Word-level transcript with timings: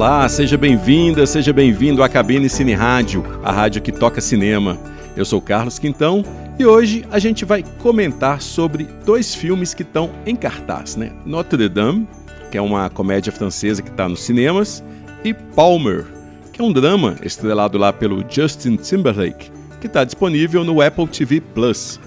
Olá, 0.00 0.26
seja 0.30 0.56
bem-vinda, 0.56 1.26
seja 1.26 1.52
bem-vindo 1.52 2.02
à 2.02 2.08
Cabine 2.08 2.48
Cine 2.48 2.72
Rádio, 2.72 3.22
a 3.44 3.52
rádio 3.52 3.82
que 3.82 3.92
toca 3.92 4.18
cinema. 4.18 4.78
Eu 5.14 5.26
sou 5.26 5.42
Carlos 5.42 5.78
Quintão 5.78 6.24
e 6.58 6.64
hoje 6.64 7.04
a 7.10 7.18
gente 7.18 7.44
vai 7.44 7.62
comentar 7.80 8.40
sobre 8.40 8.84
dois 9.04 9.34
filmes 9.34 9.74
que 9.74 9.82
estão 9.82 10.10
em 10.24 10.34
cartaz, 10.34 10.96
né? 10.96 11.12
Notre 11.26 11.68
Dame, 11.68 12.08
que 12.50 12.56
é 12.56 12.62
uma 12.62 12.88
comédia 12.88 13.30
francesa 13.30 13.82
que 13.82 13.90
está 13.90 14.08
nos 14.08 14.20
cinemas, 14.20 14.82
e 15.22 15.34
Palmer, 15.34 16.06
que 16.50 16.62
é 16.62 16.64
um 16.64 16.72
drama 16.72 17.16
estrelado 17.22 17.76
lá 17.76 17.92
pelo 17.92 18.24
Justin 18.26 18.76
Timberlake, 18.76 19.50
que 19.82 19.86
está 19.86 20.02
disponível 20.02 20.64
no 20.64 20.80
Apple 20.80 21.08
TV 21.08 21.42
Plus. 21.42 22.00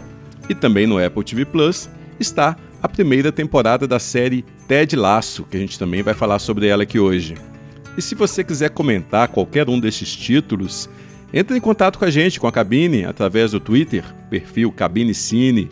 E 0.50 0.55
também 0.55 0.88
no 0.88 0.98
Apple 0.98 1.23
TV 1.23 1.46
Plus 1.46 1.88
está 2.20 2.57
a 2.82 2.90
primeira 2.90 3.32
temporada 3.32 3.88
da 3.88 3.99
série 3.99 4.44
Ted 4.68 4.96
Laço, 4.96 5.44
que 5.44 5.57
a 5.57 5.60
gente 5.60 5.77
também 5.77 6.02
vai 6.02 6.16
falar 6.16 6.40
sobre 6.40 6.66
ela 6.66 6.82
aqui 6.82 6.98
hoje. 6.98 7.35
E 7.98 8.02
se 8.02 8.16
você 8.16 8.44
quiser 8.44 8.72
comentar 8.72 9.28
qualquer 9.28 9.70
um 9.70 9.80
desses 9.80 10.16
títulos, 10.16 10.90
entre 11.34 11.58
em 11.58 11.62
contato 11.62 12.00
com 12.00 12.06
a 12.06 12.12
gente, 12.12 12.40
com 12.40 12.48
a 12.48 12.52
Cabine, 12.52 13.06
através 13.06 13.52
do 13.52 13.60
Twitter, 13.60 14.04
perfil 14.30 14.72
Cabine 14.72 15.14
Cine, 15.14 15.70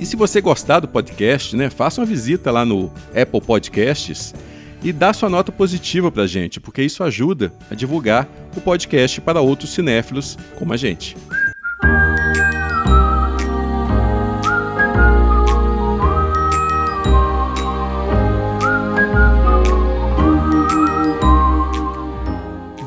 E 0.00 0.06
se 0.06 0.16
você 0.16 0.40
gostar 0.40 0.80
do 0.80 0.88
podcast, 0.88 1.54
né, 1.56 1.70
faça 1.70 2.00
uma 2.00 2.06
visita 2.06 2.50
lá 2.50 2.64
no 2.64 2.90
Apple 3.20 3.40
Podcasts 3.40 4.34
e 4.82 4.92
dá 4.92 5.12
sua 5.12 5.28
nota 5.28 5.50
positiva 5.50 6.10
para 6.10 6.24
a 6.24 6.26
gente, 6.26 6.60
porque 6.60 6.82
isso 6.82 7.02
ajuda 7.02 7.52
a 7.70 7.74
divulgar 7.74 8.28
o 8.56 8.60
podcast 8.60 9.20
para 9.20 9.40
outros 9.40 9.70
cinéfilos 9.70 10.38
como 10.56 10.72
a 10.72 10.76
gente. 10.76 11.16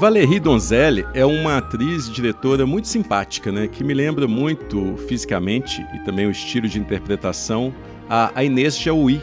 Valérie 0.02 0.40
Donzelli 0.40 1.06
é 1.14 1.24
uma 1.24 1.58
atriz 1.58 2.08
e 2.08 2.12
diretora 2.12 2.66
muito 2.66 2.88
simpática, 2.88 3.52
né, 3.52 3.68
que 3.68 3.84
me 3.84 3.94
lembra 3.94 4.28
muito 4.28 4.96
fisicamente 5.08 5.86
e 5.94 6.00
também 6.00 6.26
o 6.26 6.32
estilo 6.32 6.68
de 6.68 6.80
interpretação 6.80 7.72
a 8.10 8.44
Inês 8.44 8.78
Jaui, 8.78 9.22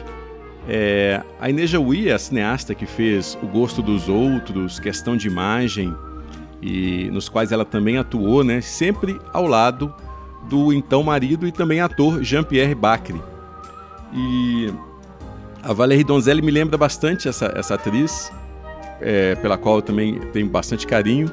é, 0.68 1.22
a 1.40 1.48
Inês 1.48 1.70
Jaui 1.70 2.10
é 2.10 2.12
a 2.12 2.18
cineasta 2.18 2.74
que 2.74 2.84
fez 2.84 3.38
O 3.42 3.46
Gosto 3.46 3.80
dos 3.80 4.06
Outros, 4.06 4.78
Questão 4.78 5.16
de 5.16 5.26
Imagem, 5.26 5.94
e 6.60 7.08
nos 7.10 7.26
quais 7.28 7.52
ela 7.52 7.64
também 7.64 7.96
atuou, 7.96 8.44
né, 8.44 8.60
sempre 8.60 9.18
ao 9.32 9.46
lado 9.46 9.94
do 10.48 10.70
então 10.72 11.02
marido 11.02 11.46
e 11.46 11.52
também 11.52 11.80
ator 11.80 12.22
Jean-Pierre 12.22 12.74
Bacri. 12.74 13.20
E 14.12 14.72
a 15.62 15.72
Valérie 15.72 16.04
Donzelli 16.04 16.42
me 16.42 16.50
lembra 16.50 16.76
bastante 16.76 17.28
essa, 17.28 17.52
essa 17.56 17.74
atriz, 17.74 18.30
é, 19.00 19.34
pela 19.36 19.56
qual 19.56 19.76
eu 19.76 19.82
também 19.82 20.18
tenho 20.32 20.48
bastante 20.48 20.86
carinho. 20.86 21.30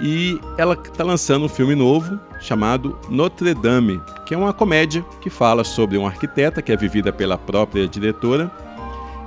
E 0.00 0.40
ela 0.56 0.74
está 0.74 1.04
lançando 1.04 1.46
um 1.46 1.48
filme 1.48 1.74
novo 1.74 2.18
chamado 2.40 2.98
Notre 3.08 3.54
Dame, 3.54 4.00
que 4.24 4.34
é 4.34 4.36
uma 4.36 4.52
comédia 4.52 5.04
que 5.20 5.28
fala 5.28 5.64
sobre 5.64 5.96
uma 5.96 6.08
arquiteta 6.08 6.62
que 6.62 6.72
é 6.72 6.76
vivida 6.76 7.12
pela 7.12 7.36
própria 7.36 7.86
diretora, 7.86 8.50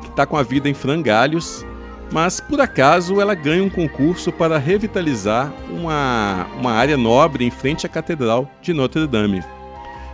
que 0.02 0.10
está 0.10 0.26
com 0.26 0.38
a 0.38 0.44
vida 0.44 0.70
em 0.70 0.74
frangalhos, 0.74 1.66
mas 2.12 2.40
por 2.40 2.62
acaso 2.62 3.20
ela 3.20 3.34
ganha 3.34 3.64
um 3.64 3.70
concurso 3.70 4.32
para 4.32 4.58
revitalizar 4.58 5.52
uma, 5.70 6.48
uma 6.58 6.72
área 6.72 6.96
nobre 6.96 7.46
em 7.46 7.52
frente 7.52 7.86
à 7.86 7.90
Catedral 7.90 8.50
de 8.62 8.74
Notre 8.74 9.08
Dame. 9.08 9.44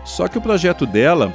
Só 0.03 0.27
que 0.27 0.37
o 0.37 0.41
projeto 0.41 0.85
dela 0.85 1.31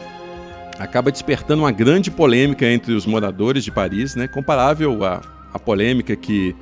acaba 0.78 1.12
despertando 1.12 1.62
uma 1.62 1.72
grande 1.72 2.10
polêmica 2.10 2.66
entre 2.66 2.93
os 2.93 3.06
moradores 3.06 3.65
de 3.65 3.70
Paris, 3.70 4.15
né, 4.15 4.26
comparável 4.26 5.04
à, 5.04 5.20
à 5.53 5.59
polêmica 5.59 6.16
que 6.16 6.54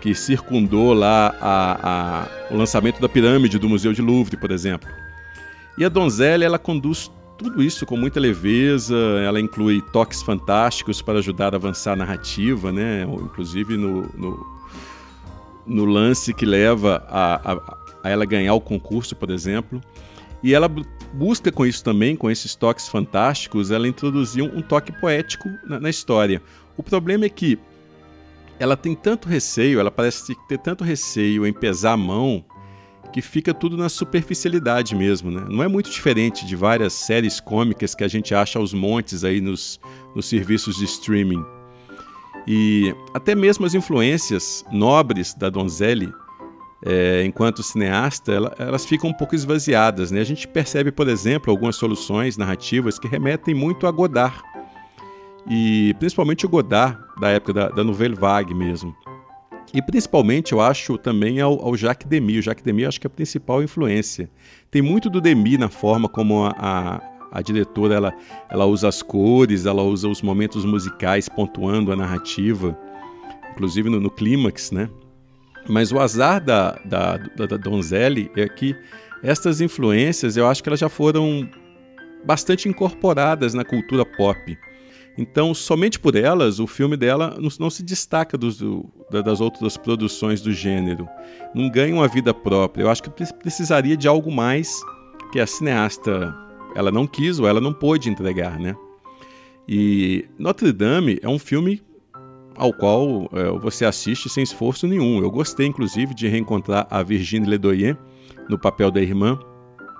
que 0.00 0.14
circundou 0.14 0.92
lá 0.92 1.34
a, 1.40 1.78
a, 1.82 2.54
o 2.54 2.56
lançamento 2.56 3.00
da 3.00 3.08
pirâmide 3.08 3.58
do 3.58 3.68
Museu 3.68 3.92
de 3.92 4.02
Louvre, 4.02 4.36
por 4.36 4.50
exemplo. 4.50 4.88
E 5.78 5.84
a 5.84 5.88
Donzelli 5.88 6.44
ela 6.44 6.58
conduz 6.58 7.10
tudo 7.38 7.62
isso 7.62 7.86
com 7.86 7.96
muita 7.96 8.18
leveza, 8.18 8.96
ela 9.24 9.40
inclui 9.40 9.80
toques 9.80 10.20
fantásticos 10.20 11.00
para 11.00 11.20
ajudar 11.20 11.54
a 11.54 11.56
avançar 11.56 11.92
a 11.92 11.96
narrativa, 11.96 12.72
né? 12.72 13.04
inclusive 13.04 13.76
no, 13.76 14.02
no, 14.16 14.46
no 15.64 15.84
lance 15.84 16.34
que 16.34 16.44
leva 16.44 17.06
a, 17.08 17.52
a, 17.52 17.76
a, 18.02 18.10
ela 18.10 18.24
ganhar 18.24 18.54
o 18.54 18.60
concurso, 18.60 19.14
por 19.14 19.30
exemplo. 19.30 19.80
E 20.42 20.52
ela 20.52 20.68
busca 21.12 21.52
com 21.52 21.64
isso 21.64 21.84
também, 21.84 22.16
com 22.16 22.28
esses 22.28 22.56
toques 22.56 22.88
fantásticos, 22.88 23.70
ela 23.70 23.86
introduzir 23.86 24.42
um, 24.42 24.58
um 24.58 24.62
toque 24.62 24.90
poético 25.00 25.48
na, 25.64 25.78
na 25.78 25.90
história. 25.90 26.42
O 26.76 26.82
problema 26.82 27.24
é 27.24 27.28
que 27.28 27.56
ela 28.58 28.76
tem 28.76 28.96
tanto 28.96 29.28
receio, 29.28 29.78
ela 29.78 29.92
parece 29.92 30.34
ter 30.48 30.58
tanto 30.58 30.82
receio 30.82 31.46
em 31.46 31.52
pesar 31.52 31.92
a 31.92 31.96
mão, 31.96 32.44
que 33.18 33.22
fica 33.22 33.52
tudo 33.52 33.76
na 33.76 33.88
superficialidade 33.88 34.94
mesmo, 34.94 35.28
né? 35.28 35.44
Não 35.50 35.62
é 35.64 35.66
muito 35.66 35.90
diferente 35.90 36.46
de 36.46 36.54
várias 36.54 36.92
séries 36.92 37.40
cômicas 37.40 37.92
que 37.92 38.04
a 38.04 38.08
gente 38.08 38.32
acha 38.32 38.60
aos 38.60 38.72
montes 38.72 39.24
aí 39.24 39.40
nos, 39.40 39.80
nos 40.14 40.26
serviços 40.26 40.76
de 40.76 40.84
streaming. 40.84 41.44
E 42.46 42.94
até 43.12 43.34
mesmo 43.34 43.66
as 43.66 43.74
influências 43.74 44.64
nobres 44.70 45.34
da 45.34 45.50
Donzelli, 45.50 46.12
é, 46.86 47.24
enquanto 47.24 47.60
cineasta, 47.60 48.32
ela, 48.32 48.54
elas 48.56 48.86
ficam 48.86 49.10
um 49.10 49.12
pouco 49.12 49.34
esvaziadas. 49.34 50.12
Né? 50.12 50.20
A 50.20 50.24
gente 50.24 50.46
percebe, 50.46 50.92
por 50.92 51.08
exemplo, 51.08 51.50
algumas 51.50 51.74
soluções 51.74 52.36
narrativas 52.36 53.00
que 53.00 53.08
remetem 53.08 53.52
muito 53.52 53.86
a 53.88 53.90
Godard, 53.90 54.40
e 55.50 55.92
principalmente 55.98 56.46
o 56.46 56.48
Godard, 56.48 56.96
da 57.20 57.30
época 57.30 57.52
da, 57.52 57.68
da 57.68 57.82
Nouvelle 57.82 58.14
Vague 58.14 58.54
mesmo. 58.54 58.94
E 59.72 59.82
principalmente 59.82 60.52
eu 60.52 60.60
acho 60.60 60.96
também 60.96 61.40
ao, 61.40 61.60
ao 61.62 61.76
Jacques 61.76 62.08
Demy. 62.08 62.38
O 62.38 62.42
Jacques 62.42 62.64
Demy 62.64 62.86
acho 62.86 63.00
que 63.00 63.06
é 63.06 63.08
a 63.08 63.10
principal 63.10 63.62
influência. 63.62 64.30
Tem 64.70 64.80
muito 64.80 65.10
do 65.10 65.20
Demy 65.20 65.58
na 65.58 65.68
forma 65.68 66.08
como 66.08 66.44
a, 66.44 66.54
a, 66.58 67.00
a, 67.32 67.42
diretora 67.42 67.94
ela, 67.94 68.14
ela 68.50 68.66
usa 68.66 68.88
as 68.88 69.02
cores, 69.02 69.66
ela 69.66 69.82
usa 69.82 70.08
os 70.08 70.22
momentos 70.22 70.64
musicais 70.64 71.28
pontuando 71.28 71.92
a 71.92 71.96
narrativa, 71.96 72.78
inclusive 73.52 73.90
no, 73.90 74.00
no 74.00 74.10
clímax, 74.10 74.70
né? 74.70 74.88
Mas 75.68 75.92
o 75.92 75.98
azar 75.98 76.42
da, 76.42 76.78
da, 76.84 77.18
da, 77.18 77.46
da 77.46 77.56
Donzelli 77.58 78.30
é 78.36 78.48
que 78.48 78.74
estas 79.22 79.60
influências 79.60 80.36
eu 80.36 80.46
acho 80.46 80.62
que 80.62 80.68
elas 80.68 80.80
já 80.80 80.88
foram 80.88 81.48
bastante 82.24 82.68
incorporadas 82.68 83.52
na 83.52 83.64
cultura 83.64 84.04
pop. 84.04 84.58
Então, 85.18 85.52
somente 85.52 85.98
por 85.98 86.14
elas, 86.14 86.60
o 86.60 86.66
filme 86.68 86.96
dela 86.96 87.36
não, 87.58 87.68
se 87.68 87.82
destaca 87.82 88.38
dos, 88.38 88.58
do, 88.58 88.88
das 89.10 89.40
outras 89.40 89.76
produções 89.76 90.40
do 90.40 90.52
gênero. 90.52 91.08
Não 91.52 91.68
ganha 91.68 91.92
uma 91.92 92.06
vida 92.06 92.32
própria. 92.32 92.84
Eu 92.84 92.88
acho 92.88 93.02
que 93.02 93.10
precisaria 93.10 93.96
de 93.96 94.06
algo 94.06 94.30
mais 94.30 94.72
que 95.32 95.40
a 95.40 95.46
cineasta 95.46 96.32
ela 96.76 96.92
não 96.92 97.04
quis 97.04 97.40
ou 97.40 97.48
ela 97.48 97.60
não 97.60 97.72
pôde 97.72 98.08
entregar, 98.08 98.60
né? 98.60 98.76
E 99.66 100.24
Notre 100.38 100.72
Dame 100.72 101.18
é 101.20 101.28
um 101.28 101.38
filme 101.38 101.82
ao 102.54 102.72
qual 102.72 103.28
é, 103.32 103.50
você 103.58 103.84
assiste 103.84 104.28
sem 104.28 104.44
esforço 104.44 104.86
nenhum. 104.86 105.20
Eu 105.20 105.32
gostei, 105.32 105.66
inclusive, 105.66 106.14
de 106.14 106.28
reencontrar 106.28 106.86
a 106.88 107.02
Virginie 107.02 107.50
Ledoyer 107.50 107.98
no 108.48 108.56
papel 108.56 108.88
da 108.90 109.00
irmã. 109.00 109.36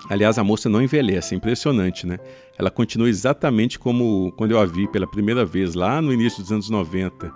Aliás, 0.07 0.37
a 0.37 0.43
moça 0.43 0.69
não 0.69 0.81
envelhece, 0.81 1.33
é 1.33 1.37
impressionante, 1.37 2.07
né? 2.07 2.17
Ela 2.57 2.69
continua 2.69 3.09
exatamente 3.09 3.77
como 3.77 4.31
quando 4.37 4.51
eu 4.51 4.59
a 4.59 4.65
vi 4.65 4.87
pela 4.87 5.07
primeira 5.07 5.45
vez, 5.45 5.73
lá 5.73 6.01
no 6.01 6.13
início 6.13 6.41
dos 6.41 6.51
anos 6.51 6.69
90. 6.69 7.31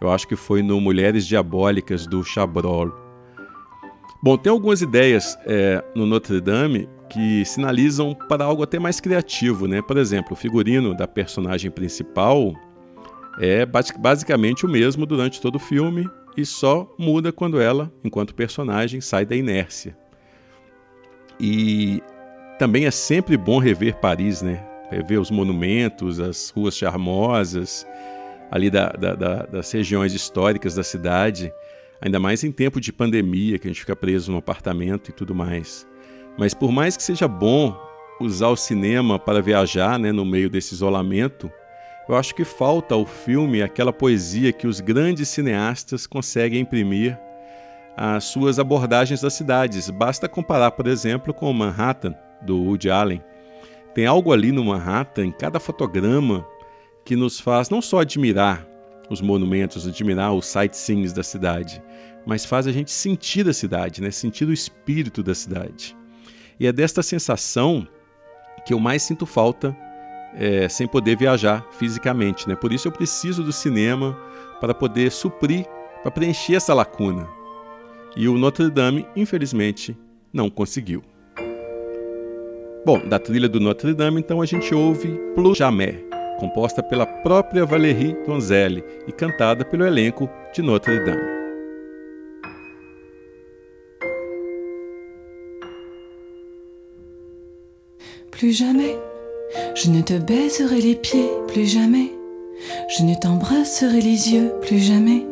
Eu 0.00 0.10
acho 0.10 0.26
que 0.26 0.34
foi 0.34 0.62
no 0.62 0.80
Mulheres 0.80 1.26
Diabólicas 1.26 2.06
do 2.06 2.24
Chabrol. 2.24 2.92
Bom, 4.22 4.36
tem 4.36 4.50
algumas 4.50 4.82
ideias 4.82 5.36
é, 5.46 5.82
no 5.94 6.06
Notre 6.06 6.40
Dame 6.40 6.88
que 7.08 7.44
sinalizam 7.44 8.14
para 8.28 8.44
algo 8.44 8.62
até 8.62 8.78
mais 8.78 9.00
criativo, 9.00 9.66
né? 9.66 9.82
Por 9.82 9.96
exemplo, 9.96 10.32
o 10.32 10.36
figurino 10.36 10.94
da 10.94 11.06
personagem 11.06 11.70
principal 11.70 12.54
é 13.38 13.66
basicamente 13.66 14.66
o 14.66 14.68
mesmo 14.68 15.06
durante 15.06 15.40
todo 15.40 15.56
o 15.56 15.60
filme 15.60 16.08
e 16.36 16.44
só 16.44 16.92
muda 16.98 17.32
quando 17.32 17.60
ela, 17.60 17.92
enquanto 18.02 18.34
personagem, 18.34 19.00
sai 19.00 19.24
da 19.24 19.36
inércia. 19.36 19.96
E 21.44 22.00
também 22.56 22.86
é 22.86 22.90
sempre 22.92 23.36
bom 23.36 23.58
rever 23.58 23.96
Paris, 23.96 24.42
né? 24.42 24.64
Rever 24.88 25.20
os 25.20 25.28
monumentos, 25.28 26.20
as 26.20 26.50
ruas 26.50 26.76
charmosas, 26.76 27.84
ali 28.48 28.70
da, 28.70 28.90
da, 28.90 29.14
da, 29.16 29.46
das 29.46 29.72
regiões 29.72 30.14
históricas 30.14 30.76
da 30.76 30.84
cidade, 30.84 31.52
ainda 32.00 32.20
mais 32.20 32.44
em 32.44 32.52
tempo 32.52 32.80
de 32.80 32.92
pandemia, 32.92 33.58
que 33.58 33.66
a 33.66 33.70
gente 33.70 33.80
fica 33.80 33.96
preso 33.96 34.30
no 34.30 34.38
apartamento 34.38 35.08
e 35.08 35.12
tudo 35.12 35.34
mais. 35.34 35.84
Mas 36.38 36.54
por 36.54 36.70
mais 36.70 36.96
que 36.96 37.02
seja 37.02 37.26
bom 37.26 37.76
usar 38.20 38.48
o 38.48 38.56
cinema 38.56 39.18
para 39.18 39.42
viajar 39.42 39.98
né, 39.98 40.12
no 40.12 40.24
meio 40.24 40.48
desse 40.48 40.74
isolamento, 40.74 41.50
eu 42.08 42.14
acho 42.14 42.36
que 42.36 42.44
falta 42.44 42.94
ao 42.94 43.04
filme 43.04 43.62
aquela 43.62 43.92
poesia 43.92 44.52
que 44.52 44.68
os 44.68 44.78
grandes 44.78 45.28
cineastas 45.28 46.06
conseguem 46.06 46.60
imprimir 46.60 47.18
as 47.96 48.24
suas 48.24 48.58
abordagens 48.58 49.20
das 49.20 49.34
cidades. 49.34 49.90
Basta 49.90 50.28
comparar, 50.28 50.70
por 50.72 50.86
exemplo, 50.86 51.32
com 51.32 51.52
Manhattan, 51.52 52.14
do 52.40 52.62
Woody 52.62 52.90
Allen. 52.90 53.22
Tem 53.94 54.06
algo 54.06 54.32
ali 54.32 54.52
no 54.52 54.64
Manhattan, 54.64 55.26
em 55.26 55.32
cada 55.32 55.60
fotograma, 55.60 56.46
que 57.04 57.14
nos 57.16 57.38
faz 57.38 57.68
não 57.68 57.82
só 57.82 58.00
admirar 58.00 58.66
os 59.10 59.20
monumentos, 59.20 59.86
admirar 59.86 60.32
os 60.32 60.46
sightseeing 60.46 61.12
da 61.12 61.22
cidade, 61.22 61.82
mas 62.24 62.44
faz 62.44 62.66
a 62.66 62.72
gente 62.72 62.90
sentir 62.90 63.48
a 63.48 63.52
cidade, 63.52 64.00
né? 64.00 64.10
sentir 64.10 64.46
o 64.46 64.52
espírito 64.52 65.22
da 65.22 65.34
cidade. 65.34 65.96
E 66.58 66.66
é 66.66 66.72
desta 66.72 67.02
sensação 67.02 67.86
que 68.64 68.72
eu 68.72 68.78
mais 68.78 69.02
sinto 69.02 69.26
falta 69.26 69.76
é, 70.34 70.68
sem 70.68 70.86
poder 70.86 71.16
viajar 71.16 71.66
fisicamente. 71.72 72.48
Né? 72.48 72.54
Por 72.54 72.72
isso 72.72 72.88
eu 72.88 72.92
preciso 72.92 73.42
do 73.42 73.52
cinema 73.52 74.16
para 74.60 74.72
poder 74.72 75.10
suprir, 75.10 75.66
para 76.02 76.10
preencher 76.10 76.54
essa 76.54 76.72
lacuna. 76.72 77.28
E 78.16 78.28
o 78.28 78.36
Notre 78.36 78.68
Dame, 78.68 79.06
infelizmente, 79.16 79.96
não 80.32 80.50
conseguiu. 80.50 81.02
Bom, 82.84 82.98
da 83.08 83.18
trilha 83.18 83.48
do 83.48 83.60
Notre 83.60 83.94
Dame, 83.94 84.20
então 84.20 84.42
a 84.42 84.46
gente 84.46 84.74
ouve 84.74 85.08
Plus 85.34 85.56
Jamais, 85.56 85.96
composta 86.38 86.82
pela 86.82 87.06
própria 87.06 87.64
Valérie 87.64 88.16
Donzelli 88.26 88.82
e 89.06 89.12
cantada 89.12 89.64
pelo 89.64 89.86
elenco 89.86 90.28
de 90.54 90.62
Notre 90.62 90.92
Dame. 91.04 91.42
Plus 98.32 98.52
jamais, 98.58 98.96
je 99.76 99.88
ne 99.88 100.02
te 100.02 100.14
baiserai 100.14 100.80
les 100.80 100.96
pieds, 100.96 101.30
plus 101.46 101.66
jamais, 101.66 102.10
je 102.88 103.04
ne 103.04 103.14
t'embrasserai 103.14 104.00
les 104.00 104.32
yeux, 104.32 104.52
plus 104.62 104.80
jamais, 104.80 105.24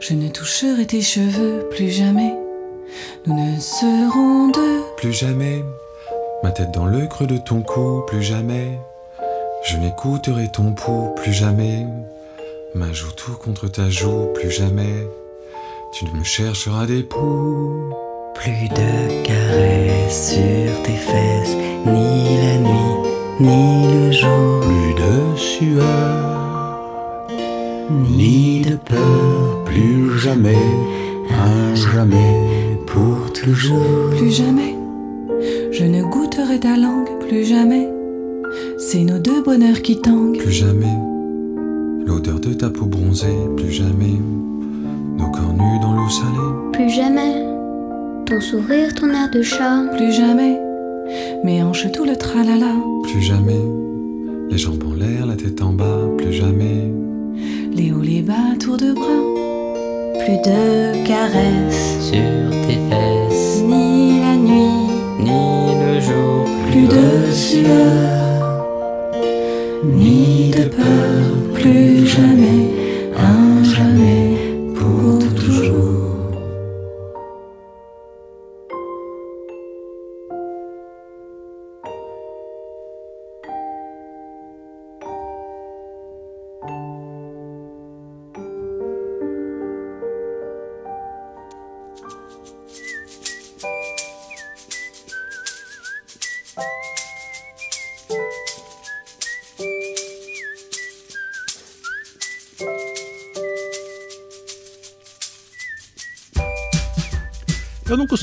je 0.00 0.14
ne 0.14 0.28
toucherai 0.28 0.86
tes 0.86 1.02
cheveux, 1.02 1.68
plus 1.70 1.90
jamais, 1.90 2.34
nous 3.26 3.34
ne 3.34 3.58
serons 3.60 4.48
deux, 4.48 4.82
plus 4.96 5.12
jamais 5.12 5.62
Ma 6.42 6.50
tête 6.50 6.72
dans 6.72 6.86
le 6.86 7.06
creux 7.06 7.28
de 7.28 7.38
ton 7.38 7.62
cou, 7.62 8.02
plus 8.08 8.20
jamais. 8.20 8.80
Je 9.64 9.76
n'écouterai 9.76 10.48
ton 10.48 10.72
pouls, 10.72 11.14
plus 11.14 11.32
jamais. 11.32 11.86
Ma 12.74 12.92
joue 12.92 13.12
tout 13.12 13.36
contre 13.36 13.68
ta 13.68 13.88
joue, 13.88 14.26
plus 14.34 14.50
jamais. 14.50 15.06
Tu 15.92 16.04
ne 16.06 16.18
me 16.18 16.24
chercheras 16.24 16.86
des 16.86 17.04
poux. 17.04 17.94
Plus 18.34 18.68
de 18.70 19.22
caresses 19.22 20.32
sur 20.32 20.82
tes 20.82 20.96
fesses, 20.96 21.56
ni 21.86 22.38
la 22.38 22.58
nuit, 22.58 22.96
ni 23.38 23.92
le 23.92 24.10
jour. 24.10 24.60
Plus 24.62 24.94
de 24.94 25.36
sueur, 25.36 26.31
ni 28.16 28.60
de 28.62 28.76
peur, 28.76 29.64
plus 29.64 30.18
jamais, 30.18 30.56
un 31.30 31.74
jamais, 31.74 32.78
pour 32.86 33.32
toujours. 33.32 34.10
Plus 34.16 34.30
jamais 34.30 34.76
je 35.72 35.84
ne 35.84 36.02
goûterai 36.02 36.60
ta 36.60 36.76
langue 36.76 37.08
plus 37.20 37.44
jamais. 37.44 37.88
C'est 38.78 39.04
nos 39.04 39.18
deux 39.18 39.42
bonheurs 39.42 39.80
qui 39.82 40.00
tanguent. 40.00 40.38
Plus 40.38 40.52
jamais. 40.52 40.94
L'odeur 42.06 42.38
de 42.40 42.52
ta 42.52 42.68
peau 42.68 42.84
bronzée, 42.86 43.34
plus 43.56 43.70
jamais. 43.70 44.18
Nos 45.16 45.30
corps 45.30 45.52
nus 45.54 45.80
dans 45.80 45.94
l'eau 45.94 46.08
salée. 46.08 46.72
Plus 46.72 46.90
jamais. 46.90 47.44
Ton 48.26 48.40
sourire, 48.40 48.94
ton 48.94 49.10
air 49.10 49.30
de 49.30 49.42
chat. 49.42 49.84
Plus 49.96 50.12
jamais. 50.12 50.58
Mes 51.42 51.62
hanches, 51.62 51.90
tout 51.92 52.04
le 52.04 52.16
tralala. 52.16 52.74
Plus 53.04 53.22
jamais. 53.22 53.60
Les 54.50 54.58
jambes 54.58 54.84
en 54.86 54.94
l'air, 54.94 55.26
la 55.26 55.36
tête 55.36 55.62
en 55.62 55.72
bas, 55.72 56.00
plus 56.18 56.32
jamais. 56.32 56.92
Les 57.74 57.90
hauts, 57.92 58.02
les 58.02 58.22
bas, 58.22 58.54
tour 58.60 58.76
de 58.76 58.92
bras. 58.92 59.06
Plus 60.24 60.36
de 60.48 61.06
caresses. 61.06 61.98
Sur 62.00 62.50
tes 62.66 62.78
fesses. 62.88 63.62
Ni 63.62 64.20
la 64.20 64.36
nuit. 64.36 64.92
Ni 65.20 65.74
le 65.84 66.00
jour, 66.00 66.46
plus 66.70 66.86
de 66.86 67.30
sueur, 67.32 68.66
ni 69.84 70.50
de 70.50 70.64
peur, 70.64 71.54
plus 71.54 72.06
jamais, 72.06 72.71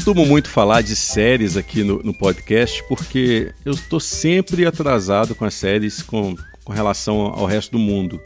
costumo 0.10 0.26
muito 0.26 0.50
falar 0.50 0.82
de 0.82 0.96
séries 0.96 1.56
aqui 1.56 1.84
no, 1.84 2.02
no 2.02 2.12
podcast 2.12 2.84
porque 2.88 3.54
eu 3.64 3.74
estou 3.74 4.00
sempre 4.00 4.66
atrasado 4.66 5.36
com 5.36 5.46
as 5.46 5.54
séries 5.54 6.02
com, 6.02 6.36
com 6.64 6.74
relação 6.74 7.18
ao 7.28 7.46
resto 7.46 7.74
do 7.74 7.78
mundo. 7.78 8.20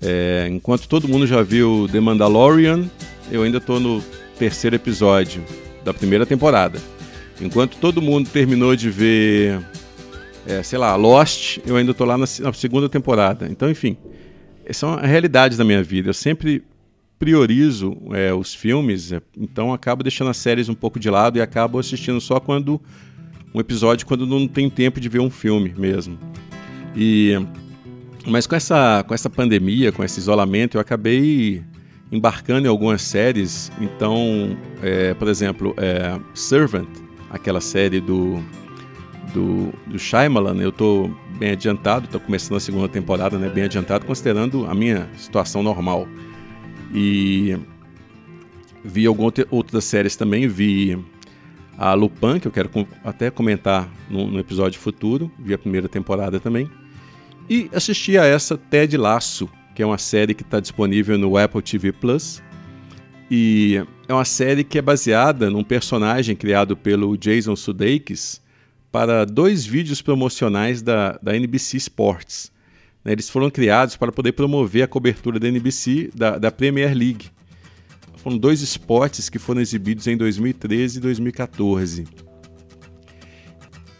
É, 0.00 0.46
enquanto 0.48 0.86
todo 0.86 1.08
mundo 1.08 1.26
já 1.26 1.42
viu 1.42 1.88
The 1.90 1.98
Mandalorian, 1.98 2.88
eu 3.28 3.42
ainda 3.42 3.58
estou 3.58 3.80
no 3.80 4.00
terceiro 4.38 4.76
episódio 4.76 5.44
da 5.84 5.92
primeira 5.92 6.24
temporada. 6.24 6.78
Enquanto 7.40 7.76
todo 7.78 8.00
mundo 8.00 8.30
terminou 8.30 8.76
de 8.76 8.88
ver, 8.88 9.60
é, 10.46 10.62
sei 10.62 10.78
lá, 10.78 10.94
Lost, 10.94 11.58
eu 11.66 11.74
ainda 11.74 11.90
estou 11.90 12.06
lá 12.06 12.16
na, 12.16 12.26
na 12.38 12.52
segunda 12.52 12.88
temporada. 12.88 13.48
Então, 13.50 13.68
enfim, 13.68 13.96
são 14.70 14.94
as 14.94 15.10
realidades 15.10 15.58
da 15.58 15.64
minha 15.64 15.82
vida. 15.82 16.10
Eu 16.10 16.14
sempre 16.14 16.62
priorizo 17.20 17.98
é, 18.12 18.32
os 18.32 18.54
filmes, 18.54 19.12
é, 19.12 19.20
então 19.36 19.74
acabo 19.74 20.02
deixando 20.02 20.30
as 20.30 20.38
séries 20.38 20.70
um 20.70 20.74
pouco 20.74 20.98
de 20.98 21.10
lado 21.10 21.36
e 21.36 21.42
acabo 21.42 21.78
assistindo 21.78 22.18
só 22.18 22.40
quando 22.40 22.80
um 23.54 23.60
episódio 23.60 24.06
quando 24.06 24.26
não 24.26 24.48
tem 24.48 24.70
tempo 24.70 24.98
de 24.98 25.06
ver 25.06 25.20
um 25.20 25.28
filme 25.28 25.74
mesmo. 25.76 26.18
E 26.96 27.34
mas 28.26 28.46
com 28.46 28.56
essa 28.56 29.04
com 29.06 29.12
essa 29.12 29.28
pandemia, 29.28 29.92
com 29.92 30.02
esse 30.02 30.18
isolamento, 30.18 30.78
eu 30.78 30.80
acabei 30.80 31.62
embarcando 32.10 32.66
em 32.66 32.70
algumas 32.70 33.02
séries. 33.02 33.70
Então, 33.78 34.56
é, 34.82 35.12
por 35.12 35.28
exemplo, 35.28 35.74
é, 35.76 36.18
Servant, 36.32 36.88
aquela 37.30 37.60
série 37.60 38.00
do 38.00 38.42
do, 39.34 39.72
do 39.86 39.98
Shyamalan, 39.98 40.56
eu 40.56 40.70
estou 40.70 41.14
bem 41.38 41.50
adiantado, 41.50 42.06
estou 42.06 42.20
começando 42.20 42.56
a 42.56 42.60
segunda 42.60 42.88
temporada, 42.88 43.38
né, 43.38 43.48
bem 43.48 43.64
adiantado, 43.64 44.06
considerando 44.06 44.66
a 44.66 44.74
minha 44.74 45.06
situação 45.16 45.62
normal. 45.62 46.08
E 46.92 47.56
vi 48.84 49.06
algumas 49.06 49.34
outras 49.50 49.84
séries 49.84 50.16
também, 50.16 50.48
vi 50.48 50.98
a 51.78 51.94
Lupin, 51.94 52.38
que 52.38 52.46
eu 52.46 52.52
quero 52.52 52.70
até 53.04 53.30
comentar 53.30 53.88
no, 54.08 54.38
episódio 54.38 54.78
futuro, 54.78 55.30
vi 55.38 55.54
a 55.54 55.58
primeira 55.58 55.88
temporada 55.88 56.38
também. 56.38 56.70
E 57.48 57.70
assisti 57.72 58.18
a 58.18 58.24
essa 58.24 58.56
Ted 58.56 58.96
Laço, 58.96 59.48
que 59.74 59.82
é 59.82 59.86
uma 59.86 59.98
série 59.98 60.34
que 60.34 60.42
está 60.42 60.60
disponível 60.60 61.16
no 61.16 61.36
Apple 61.36 61.62
TV 61.62 61.90
Plus. 61.90 62.42
E 63.30 63.82
é 64.08 64.12
uma 64.12 64.24
série 64.24 64.62
que 64.64 64.78
é 64.78 64.82
baseada 64.82 65.48
num 65.48 65.64
personagem 65.64 66.36
criado 66.36 66.76
pelo 66.76 67.16
Jason 67.16 67.56
Sudeikis 67.56 68.42
para 68.90 69.24
dois 69.24 69.64
vídeos 69.64 70.02
promocionais 70.02 70.82
da, 70.82 71.18
da 71.22 71.36
NBC 71.36 71.76
Sports. 71.76 72.52
Né, 73.04 73.12
eles 73.12 73.28
foram 73.28 73.50
criados 73.50 73.96
para 73.96 74.12
poder 74.12 74.32
promover 74.32 74.82
a 74.82 74.88
cobertura 74.88 75.38
da 75.38 75.48
NBC 75.48 76.10
da, 76.14 76.38
da 76.38 76.50
Premier 76.50 76.96
League. 76.96 77.30
Foram 78.16 78.36
dois 78.36 78.60
esportes 78.60 79.28
que 79.28 79.38
foram 79.38 79.60
exibidos 79.60 80.06
em 80.06 80.16
2013 80.16 80.98
e 80.98 81.00
2014. 81.00 82.06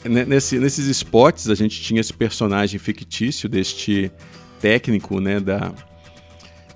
Nesse, 0.05 0.59
nesses 0.59 0.87
esportes, 0.87 1.49
a 1.49 1.55
gente 1.55 1.81
tinha 1.81 2.01
esse 2.01 2.13
personagem 2.13 2.79
fictício 2.79 3.49
deste 3.49 4.11
técnico 4.59 5.21
né, 5.21 5.41
da, 5.41 5.73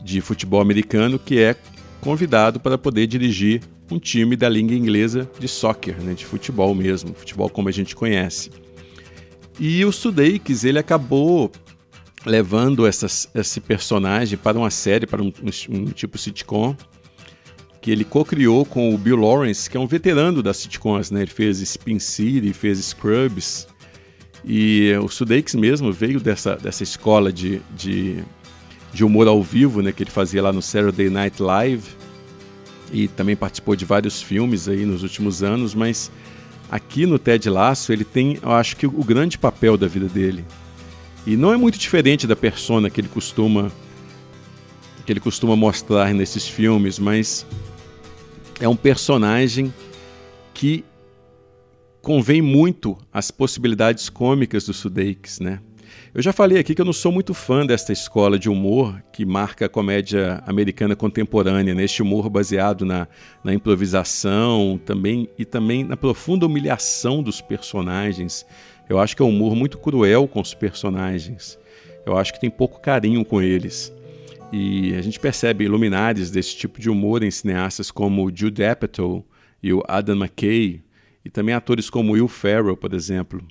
de 0.02 0.21
futebol 0.21 0.61
americano 0.61 1.19
que 1.19 1.40
é 1.40 1.57
convidado 2.00 2.61
para 2.61 2.76
poder 2.76 3.07
dirigir 3.07 3.62
um 3.90 3.99
time 3.99 4.37
da 4.37 4.49
língua 4.49 4.75
inglesa 4.75 5.31
de 5.38 5.49
soccer, 5.49 6.00
né, 6.02 6.14
de 6.14 6.25
futebol 6.25 6.75
mesmo, 6.75 7.14
futebol 7.14 7.49
como 7.49 7.69
a 7.69 7.73
gente 7.73 7.95
conhece. 7.95 8.50
E 9.59 9.85
o 9.85 9.93
Sudeikis 9.93 10.64
ele 10.64 10.78
acabou 10.78 11.50
levando 12.25 12.87
essas, 12.87 13.28
esse 13.35 13.61
personagem 13.61 14.38
para 14.38 14.59
uma 14.59 14.71
série, 14.71 15.07
para 15.07 15.23
um, 15.23 15.33
um, 15.43 15.76
um 15.76 15.85
tipo 15.87 16.16
sitcom, 16.16 16.75
que 17.81 17.90
ele 17.90 18.04
co-criou 18.04 18.64
com 18.64 18.95
o 18.95 18.99
Bill 18.99 19.16
Lawrence, 19.16 19.69
que 19.69 19.76
é 19.76 19.81
um 19.81 19.87
veterano 19.87 20.43
das 20.43 20.57
sitcoms, 20.57 21.11
né? 21.11 21.21
Ele 21.21 21.31
fez 21.31 21.61
Spin 21.61 21.99
City, 21.99 22.52
fez 22.54 22.78
Scrubs, 22.78 23.69
e 24.43 24.93
o 25.02 25.09
Sudeikis 25.09 25.54
mesmo 25.54 25.93
veio 25.93 26.19
dessa, 26.21 26.57
dessa 26.57 26.83
escola 26.83 27.33
de, 27.33 27.61
de, 27.76 28.23
de 28.93 29.04
humor 29.04 29.28
ao 29.28 29.43
vivo, 29.43 29.83
né? 29.83 29.93
Que 29.93 30.02
ele 30.02 30.11
fazia 30.11 30.43
lá 30.43 30.52
no 30.52 30.62
Saturday 30.62 31.11
Night 31.11 31.43
Live. 31.43 31.88
e 32.90 33.09
também 33.09 33.37
participou 33.37 33.76
de 33.76 33.85
vários 33.85 34.23
filmes 34.23 34.69
aí 34.69 34.87
nos 34.87 35.02
últimos 35.02 35.43
anos, 35.43 35.75
mas 35.75 36.11
aqui 36.71 37.04
no 37.04 37.19
Ted 37.19 37.50
Lasso 37.50 37.93
ele 37.93 38.04
tem, 38.04 38.38
eu 38.43 38.52
acho 38.52 38.76
que 38.76 38.87
o 38.87 39.04
grande 39.04 39.37
papel 39.37 39.76
da 39.76 39.87
vida 39.87 40.07
dele. 40.07 40.45
E 41.26 41.37
não 41.37 41.52
é 41.52 41.57
muito 41.57 41.78
diferente 41.78 42.26
da 42.26 42.37
persona 42.37 42.90
que 42.90 43.00
ele 43.00 43.09
costuma 43.09 43.73
que 45.04 45.12
ele 45.12 45.21
costuma 45.21 45.54
mostrar 45.54 46.14
nesses 46.14 46.49
filmes, 46.49 46.99
mas 46.99 47.47
é 48.59 48.66
um 48.66 48.76
personagem 48.76 49.73
que 50.54 50.83
convém 52.00 52.40
muito 52.40 52.97
às 53.12 53.31
possibilidades 53.31 54.09
cômicas 54.09 54.64
do 54.64 54.73
Sudeikis, 54.73 55.40
né? 55.40 55.61
Eu 56.14 56.23
já 56.23 56.33
falei 56.33 56.59
aqui 56.59 56.75
que 56.75 56.81
eu 56.81 56.85
não 56.85 56.93
sou 56.93 57.11
muito 57.11 57.35
fã 57.35 57.66
desta 57.66 57.93
escola 57.93 58.38
de 58.38 58.49
humor 58.49 59.02
que 59.12 59.26
marca 59.26 59.66
a 59.66 59.69
comédia 59.69 60.43
americana 60.47 60.95
contemporânea, 60.95 61.75
neste 61.75 62.02
humor 62.02 62.31
baseado 62.31 62.85
na, 62.85 63.09
na 63.43 63.52
improvisação 63.52 64.81
também 64.85 65.28
e 65.37 65.45
também 65.45 65.83
na 65.83 65.97
profunda 65.97 66.47
humilhação 66.47 67.23
dos 67.23 67.40
personagens. 67.40 68.47
Eu 68.88 68.98
acho 68.98 69.16
que 69.16 69.22
é 69.22 69.24
um 69.24 69.30
humor 69.30 69.54
muito 69.54 69.78
cruel 69.78 70.28
com 70.28 70.40
os 70.40 70.54
personagens. 70.54 71.58
Eu 72.04 72.16
acho 72.16 72.32
que 72.32 72.40
tem 72.40 72.50
pouco 72.50 72.80
carinho 72.80 73.24
com 73.24 73.40
eles. 73.40 73.92
E 74.52 74.94
a 74.94 75.02
gente 75.02 75.18
percebe 75.18 75.66
luminares 75.66 76.30
desse 76.30 76.56
tipo 76.56 76.80
de 76.80 76.88
humor 76.88 77.22
em 77.22 77.30
cineastas 77.30 77.90
como 77.90 78.30
Jude 78.34 78.64
Apatow 78.64 79.26
e 79.62 79.72
o 79.72 79.82
Adam 79.88 80.16
McKay, 80.16 80.82
e 81.24 81.30
também 81.30 81.54
atores 81.54 81.88
como 81.88 82.12
Will 82.12 82.28
Ferrell, 82.28 82.76
por 82.76 82.92
exemplo. 82.92 83.42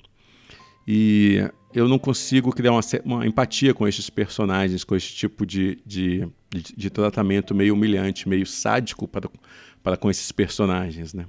E 0.86 1.40
eu 1.74 1.88
não 1.88 1.98
consigo 1.98 2.52
criar 2.52 2.72
uma, 2.72 2.80
uma 3.04 3.26
empatia 3.26 3.74
com 3.74 3.86
esses 3.86 4.08
personagens, 4.08 4.84
com 4.84 4.94
esse 4.94 5.12
tipo 5.12 5.44
de, 5.44 5.78
de, 5.84 6.28
de, 6.48 6.62
de, 6.76 6.90
tratamento 6.90 7.54
meio 7.54 7.74
humilhante, 7.74 8.28
meio 8.28 8.46
sádico 8.46 9.08
para, 9.08 9.28
para 9.82 9.96
com 9.96 10.08
esses 10.08 10.30
personagens, 10.30 11.12
né? 11.12 11.26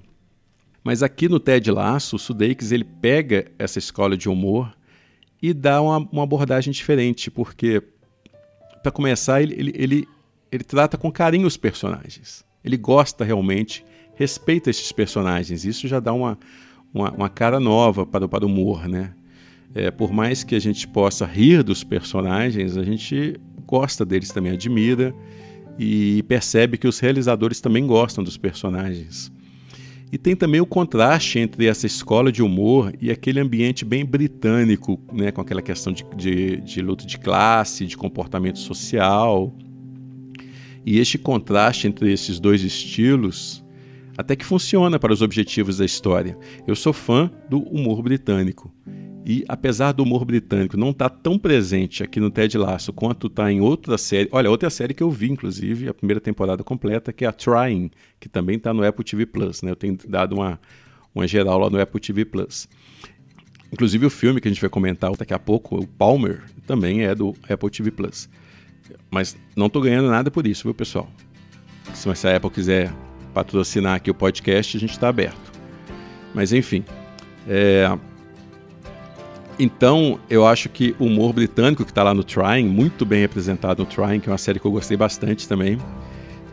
Mas 0.86 1.02
aqui 1.02 1.28
no 1.28 1.40
Ted 1.40 1.72
Lasso, 1.72 2.16
o 2.16 2.20
Sudeikis 2.20 2.72
ele 2.72 2.84
pega 2.84 3.48
essa 3.58 3.80
escola 3.80 4.16
de 4.16 4.30
humor 4.30 4.72
e 5.42 5.52
dá 5.52 5.82
uma, 5.82 5.98
uma 5.98 6.22
abordagem 6.22 6.72
diferente, 6.72 7.32
porque, 7.32 7.82
para 8.84 8.92
começar, 8.92 9.42
ele, 9.42 9.56
ele, 9.56 9.74
ele, 9.76 10.08
ele 10.52 10.64
trata 10.64 10.96
com 10.96 11.12
carinho 11.12 11.48
os 11.48 11.58
personagens. 11.58 12.46
Ele 12.64 12.78
gosta 12.78 13.26
realmente, 13.26 13.84
respeita 14.14 14.70
esses 14.70 14.92
personagens. 14.92 15.66
Isso 15.66 15.88
já 15.88 16.00
dá 16.00 16.14
uma, 16.14 16.38
uma, 16.94 17.10
uma 17.10 17.30
cara 17.30 17.60
nova 17.60 18.06
para, 18.06 18.28
para 18.28 18.46
o 18.46 18.48
humor, 18.48 18.88
né? 18.88 19.16
É, 19.74 19.90
por 19.90 20.14
mais 20.14 20.44
que 20.44 20.54
a 20.54 20.60
gente 20.60 20.88
possa 20.88 21.26
rir 21.26 21.64
dos 21.64 21.84
personagens, 21.84 22.78
a 22.78 22.84
gente 22.84 23.40
gosta 23.66 24.06
deles 24.06 24.30
também, 24.30 24.52
admira 24.52 25.16
e 25.80 26.22
percebe 26.28 26.78
que 26.78 26.88
os 26.88 27.00
realizadores 27.00 27.60
também 27.60 27.88
gostam 27.88 28.24
dos 28.24 28.38
personagens. 28.38 29.34
E 30.16 30.18
tem 30.18 30.34
também 30.34 30.62
o 30.62 30.66
contraste 30.66 31.40
entre 31.40 31.66
essa 31.66 31.86
escola 31.86 32.32
de 32.32 32.42
humor 32.42 32.94
e 33.02 33.12
aquele 33.12 33.38
ambiente 33.38 33.84
bem 33.84 34.06
britânico, 34.06 34.98
né, 35.12 35.30
com 35.30 35.42
aquela 35.42 35.62
questão 35.62 35.92
de, 35.92 36.06
de, 36.16 36.56
de 36.62 36.82
luta 36.82 37.06
de 37.06 37.20
classe, 37.20 37.86
de 37.86 37.98
comportamento 37.98 38.58
social. 38.58 39.54
E 40.86 41.00
este 41.00 41.18
contraste 41.18 41.86
entre 41.86 42.14
esses 42.14 42.40
dois 42.40 42.64
estilos 42.64 43.62
até 44.18 44.38
que 44.38 44.46
funciona 44.46 44.98
para 44.98 45.12
os 45.12 45.22
objetivos 45.22 45.80
da 45.80 45.84
história. 45.84 46.38
Eu 46.66 46.78
sou 46.78 46.94
fã 46.94 47.30
do 47.50 47.60
humor 47.60 48.02
britânico. 48.02 48.74
E 49.26 49.44
apesar 49.48 49.92
do 49.92 50.04
humor 50.04 50.24
britânico 50.24 50.78
não 50.78 50.92
estar 50.92 51.10
tá 51.10 51.18
tão 51.24 51.40
presente 51.40 52.04
aqui 52.04 52.20
no 52.20 52.30
Ted 52.30 52.56
Lasso 52.60 52.94
quanto 52.94 53.26
está 53.26 53.52
em 53.52 53.60
outra 53.60 53.98
série, 53.98 54.30
olha, 54.32 54.52
outra 54.52 54.70
série 54.70 54.94
que 54.94 55.02
eu 55.02 55.10
vi, 55.10 55.32
inclusive, 55.32 55.90
a 55.90 55.94
primeira 55.96 56.22
temporada 56.22 56.64
completa, 56.64 57.12
que 57.12 57.26
é 57.26 57.28
a 57.28 57.32
Trying, 57.32 57.90
que 58.20 58.30
também 58.30 58.58
está 58.58 58.72
no 58.72 58.86
Apple 58.86 59.04
TV 59.04 59.26
Plus. 59.26 59.64
Né? 59.64 59.72
Eu 59.72 59.76
tenho 59.76 59.98
dado 60.08 60.36
uma, 60.36 60.60
uma 61.14 61.28
geral 61.28 61.58
lá 61.58 61.72
no 61.72 61.82
Apple 61.82 62.00
TV 62.00 62.24
Plus. 62.24 62.70
Inclusive 63.74 64.06
o 64.06 64.12
filme 64.12 64.40
que 64.40 64.48
a 64.48 64.52
gente 64.52 64.62
vai 64.62 64.70
comentar 64.70 65.12
daqui 65.18 65.34
a 65.34 65.40
pouco, 65.40 65.80
o 65.80 65.88
Palmer, 65.88 66.44
também 66.68 67.04
é 67.04 67.16
do 67.16 67.34
Apple 67.50 67.72
TV 67.72 67.90
Plus. 67.90 68.30
Mas 69.10 69.36
não 69.56 69.66
estou 69.66 69.82
ganhando 69.82 70.08
nada 70.08 70.30
por 70.30 70.46
isso, 70.46 70.66
viu, 70.66 70.74
pessoal? 70.76 71.10
Se 71.96 72.28
a 72.28 72.36
Apple 72.36 72.52
quiser 72.52 72.94
patrocinar 73.34 73.96
aqui 73.96 74.12
o 74.12 74.14
podcast, 74.14 74.78
a 74.78 74.80
gente 74.80 74.92
está 74.92 75.10
aberto. 75.10 75.52
Mas 76.32 76.54
enfim. 76.54 76.86
É, 77.48 77.90
então, 79.58 80.20
eu 80.30 80.46
acho 80.46 80.68
que 80.70 80.96
o 81.00 81.06
humor 81.06 81.34
britânico 81.34 81.86
que 81.86 81.92
está 81.92 82.04
lá 82.04 82.14
no 82.14 82.24
Trying, 82.24 82.66
muito 82.66 83.06
bem 83.06 83.22
representado 83.22 83.84
no 83.84 83.90
Trying, 83.90 84.20
que 84.20 84.30
é 84.30 84.32
uma 84.32 84.38
série 84.38 84.60
que 84.60 84.66
eu 84.66 84.72
gostei 84.72 84.98
bastante 84.98 85.48
também, 85.48 85.78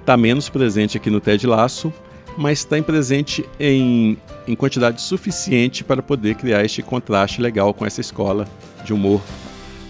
está 0.01 0.17
menos 0.17 0.49
presente 0.49 0.97
aqui 0.97 1.11
no 1.11 1.21
Ted 1.21 1.47
Laço, 1.47 1.93
mas 2.37 2.61
está 2.61 2.81
presente 2.83 3.45
em, 3.59 4.17
em 4.47 4.55
quantidade 4.55 5.03
suficiente 5.03 5.85
para 5.85 6.03
poder 6.03 6.37
criar 6.37 6.65
este 6.65 6.83
contraste 6.83 7.41
legal 7.41 7.75
com 7.75 7.85
essa 7.85 8.01
escola 8.01 8.47
de 8.85 8.93
humor 8.93 9.21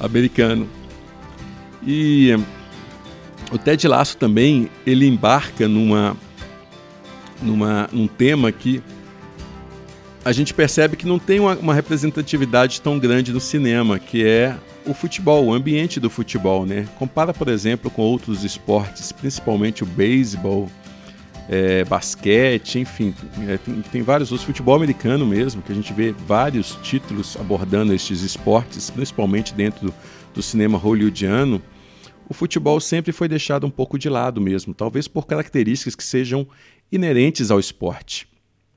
americano. 0.00 0.68
E 1.86 2.36
o 3.50 3.58
Ted 3.58 3.86
Laço 3.86 4.16
também 4.16 4.70
ele 4.86 5.06
embarca 5.06 5.68
numa, 5.68 6.16
numa, 7.42 7.88
num 7.92 8.06
tema 8.06 8.50
que 8.50 8.82
a 10.24 10.32
gente 10.32 10.54
percebe 10.54 10.96
que 10.96 11.06
não 11.06 11.18
tem 11.18 11.40
uma, 11.40 11.56
uma, 11.56 11.74
representatividade 11.74 12.80
tão 12.80 12.98
grande 12.98 13.32
no 13.32 13.40
cinema, 13.40 13.98
que 13.98 14.24
é 14.24 14.56
o 14.86 14.94
futebol, 14.94 15.46
o 15.46 15.52
ambiente 15.52 15.98
do 15.98 16.08
futebol, 16.08 16.64
né? 16.64 16.86
Compara, 16.98 17.34
por 17.34 17.48
exemplo, 17.48 17.90
com 17.90 18.02
outros 18.02 18.44
esportes, 18.44 19.10
principalmente 19.10 19.82
o 19.82 19.86
beisebol, 19.86 20.70
é, 21.48 21.84
basquete, 21.84 22.78
enfim, 22.78 23.14
é, 23.48 23.56
tem, 23.58 23.82
tem, 23.82 24.02
vários 24.02 24.30
outros, 24.30 24.46
futebol 24.46 24.76
americano 24.76 25.26
mesmo, 25.26 25.60
que 25.60 25.72
a 25.72 25.74
gente 25.74 25.92
vê 25.92 26.12
vários 26.12 26.78
títulos 26.82 27.36
abordando 27.36 27.92
estes 27.92 28.22
esportes, 28.22 28.90
principalmente 28.90 29.52
dentro 29.52 29.86
do, 29.86 29.94
do 30.34 30.42
cinema 30.42 30.78
hollywoodiano. 30.78 31.60
O 32.28 32.34
futebol 32.34 32.80
sempre 32.80 33.12
foi 33.12 33.26
deixado 33.28 33.66
um 33.66 33.70
pouco 33.70 33.98
de 33.98 34.08
lado 34.08 34.40
mesmo, 34.40 34.72
talvez 34.72 35.08
por 35.08 35.26
características 35.26 35.96
que 35.96 36.04
sejam 36.04 36.46
inerentes 36.92 37.50
ao 37.50 37.58
esporte. 37.58 38.31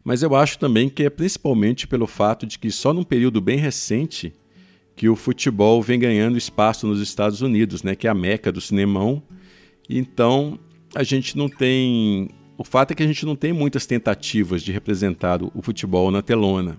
Mas 0.05 0.21
eu 0.21 0.35
acho 0.35 0.59
também 0.59 0.87
que 0.87 1.01
é 1.01 1.09
principalmente 1.09 1.87
pelo 1.87 2.05
fato 2.05 2.45
de 2.45 2.59
que 2.59 2.69
só 2.69 2.93
num 2.93 3.03
período 3.03 3.41
bem 3.41 3.57
recente 3.57 4.31
que 4.95 5.09
o 5.09 5.15
futebol 5.15 5.81
vem 5.81 5.99
ganhando 5.99 6.37
espaço 6.37 6.85
nos 6.85 7.01
Estados 7.01 7.41
Unidos, 7.41 7.81
né, 7.81 7.95
que 7.95 8.07
é 8.07 8.11
a 8.11 8.13
meca 8.13 8.51
do 8.51 8.61
cinemão. 8.61 9.21
Então, 9.89 10.59
a 10.93 11.01
gente 11.01 11.35
não 11.35 11.49
tem, 11.49 12.29
o 12.55 12.63
fato 12.63 12.91
é 12.91 12.95
que 12.95 13.01
a 13.01 13.07
gente 13.07 13.25
não 13.25 13.35
tem 13.35 13.51
muitas 13.51 13.87
tentativas 13.87 14.61
de 14.61 14.71
representar 14.71 15.41
o 15.41 15.61
futebol 15.63 16.11
na 16.11 16.21
telona. 16.21 16.77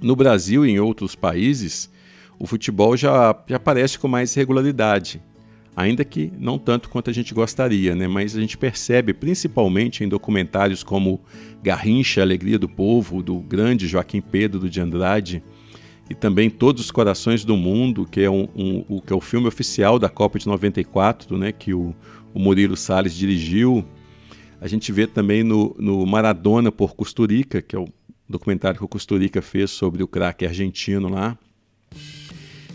No 0.00 0.14
Brasil 0.14 0.64
e 0.64 0.70
em 0.70 0.78
outros 0.78 1.16
países, 1.16 1.90
o 2.38 2.46
futebol 2.46 2.96
já, 2.96 3.36
já 3.48 3.56
aparece 3.56 3.98
com 3.98 4.06
mais 4.06 4.32
regularidade 4.32 5.20
ainda 5.78 6.04
que 6.04 6.32
não 6.36 6.58
tanto 6.58 6.88
quanto 6.88 7.08
a 7.08 7.12
gente 7.12 7.32
gostaria, 7.32 7.94
né? 7.94 8.08
mas 8.08 8.36
a 8.36 8.40
gente 8.40 8.58
percebe, 8.58 9.14
principalmente 9.14 10.02
em 10.02 10.08
documentários 10.08 10.82
como 10.82 11.20
Garrincha, 11.62 12.20
Alegria 12.20 12.58
do 12.58 12.68
Povo, 12.68 13.22
do 13.22 13.38
grande 13.38 13.86
Joaquim 13.86 14.20
Pedro 14.20 14.68
de 14.68 14.80
Andrade, 14.80 15.40
e 16.10 16.16
também 16.16 16.50
Todos 16.50 16.82
os 16.82 16.90
Corações 16.90 17.44
do 17.44 17.56
Mundo, 17.56 18.04
que 18.10 18.22
é, 18.22 18.28
um, 18.28 18.48
um, 18.56 18.84
o, 18.88 19.00
que 19.00 19.12
é 19.12 19.16
o 19.16 19.20
filme 19.20 19.46
oficial 19.46 20.00
da 20.00 20.08
Copa 20.08 20.36
de 20.36 20.48
94, 20.48 21.38
né? 21.38 21.52
que 21.52 21.72
o, 21.72 21.94
o 22.34 22.40
Murilo 22.40 22.76
Salles 22.76 23.14
dirigiu. 23.14 23.84
A 24.60 24.66
gente 24.66 24.90
vê 24.90 25.06
também 25.06 25.44
no, 25.44 25.76
no 25.78 26.04
Maradona 26.04 26.72
por 26.72 26.96
Costurica, 26.96 27.62
que 27.62 27.76
é 27.76 27.78
o 27.78 27.86
documentário 28.28 28.78
que 28.78 28.84
o 28.84 28.88
Costurica 28.88 29.40
fez 29.40 29.70
sobre 29.70 30.02
o 30.02 30.08
craque 30.08 30.44
argentino 30.44 31.08
lá. 31.08 31.38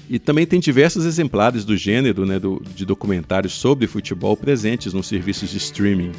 E 0.09 0.19
também 0.19 0.45
tem 0.45 0.59
diversos 0.59 1.05
exemplares 1.05 1.63
do 1.63 1.77
gênero 1.77 2.25
né, 2.25 2.39
do, 2.39 2.61
de 2.75 2.85
documentários 2.85 3.53
sobre 3.53 3.87
futebol 3.87 4.35
presentes 4.35 4.93
nos 4.93 5.07
serviços 5.07 5.49
de 5.49 5.57
streaming, 5.57 6.11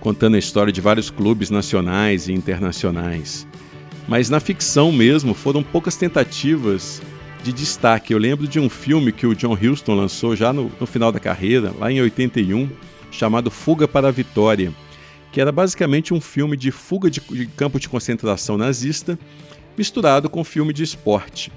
contando 0.00 0.36
a 0.36 0.38
história 0.38 0.72
de 0.72 0.80
vários 0.80 1.10
clubes 1.10 1.50
nacionais 1.50 2.28
e 2.28 2.32
internacionais. 2.32 3.46
Mas 4.06 4.30
na 4.30 4.38
ficção 4.38 4.92
mesmo 4.92 5.34
foram 5.34 5.62
poucas 5.62 5.96
tentativas 5.96 7.02
de 7.42 7.52
destaque. 7.52 8.12
Eu 8.12 8.18
lembro 8.18 8.46
de 8.46 8.60
um 8.60 8.68
filme 8.68 9.12
que 9.12 9.26
o 9.26 9.34
John 9.34 9.54
Huston 9.54 9.94
lançou 9.94 10.36
já 10.36 10.52
no, 10.52 10.70
no 10.78 10.86
final 10.86 11.10
da 11.10 11.18
carreira, 11.18 11.72
lá 11.78 11.90
em 11.90 12.00
81, 12.00 12.68
chamado 13.10 13.50
Fuga 13.50 13.88
para 13.88 14.08
a 14.08 14.12
Vitória, 14.12 14.72
que 15.32 15.40
era 15.40 15.50
basicamente 15.50 16.12
um 16.14 16.20
filme 16.20 16.56
de 16.56 16.70
fuga 16.70 17.10
de, 17.10 17.20
de 17.20 17.46
campo 17.46 17.80
de 17.80 17.88
concentração 17.88 18.56
nazista 18.56 19.18
misturado 19.76 20.30
com 20.30 20.42
filme 20.42 20.72
de 20.72 20.82
esporte. 20.82 21.52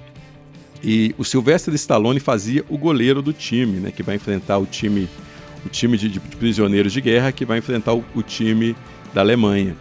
E 0.82 1.14
o 1.18 1.24
Sylvester 1.24 1.74
Stallone 1.74 2.20
fazia 2.20 2.64
o 2.68 2.78
goleiro 2.78 3.20
do 3.20 3.32
time, 3.32 3.78
né, 3.80 3.90
que 3.90 4.02
vai 4.02 4.16
enfrentar 4.16 4.58
o 4.58 4.66
time, 4.66 5.08
o 5.64 5.68
time 5.68 5.96
de, 5.96 6.08
de 6.08 6.20
prisioneiros 6.20 6.92
de 6.92 7.00
guerra, 7.00 7.32
que 7.32 7.44
vai 7.44 7.58
enfrentar 7.58 7.94
o, 7.94 8.04
o, 8.14 8.22
time 8.22 8.74
da 9.12 9.20
Alemanha. 9.20 9.76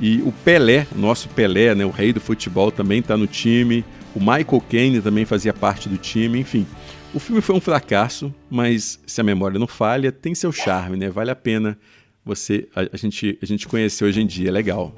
E 0.00 0.20
o 0.22 0.32
Pelé, 0.32 0.86
nosso 0.94 1.28
Pelé, 1.28 1.74
né, 1.74 1.84
o 1.84 1.90
rei 1.90 2.12
do 2.12 2.20
futebol, 2.20 2.72
também 2.72 2.98
está 2.98 3.16
no 3.16 3.26
time. 3.26 3.84
O 4.14 4.18
Michael 4.18 4.62
Caine 4.68 5.00
também 5.00 5.24
fazia 5.24 5.52
parte 5.52 5.88
do 5.88 5.96
time, 5.96 6.40
enfim. 6.40 6.66
O 7.12 7.20
filme 7.20 7.40
foi 7.40 7.54
um 7.54 7.60
fracasso, 7.60 8.34
mas 8.50 8.98
se 9.06 9.20
a 9.20 9.24
memória 9.24 9.58
não 9.58 9.68
falha, 9.68 10.10
tem 10.10 10.34
seu 10.34 10.50
charme, 10.50 10.96
né? 10.96 11.08
Vale 11.08 11.30
a 11.30 11.36
pena 11.36 11.78
você 12.24 12.66
a, 12.74 12.88
a, 12.92 12.96
gente, 12.96 13.38
a 13.40 13.46
gente 13.46 13.68
conhecer 13.68 14.04
hoje 14.04 14.20
em 14.20 14.26
dia, 14.26 14.48
é 14.48 14.52
legal. 14.52 14.92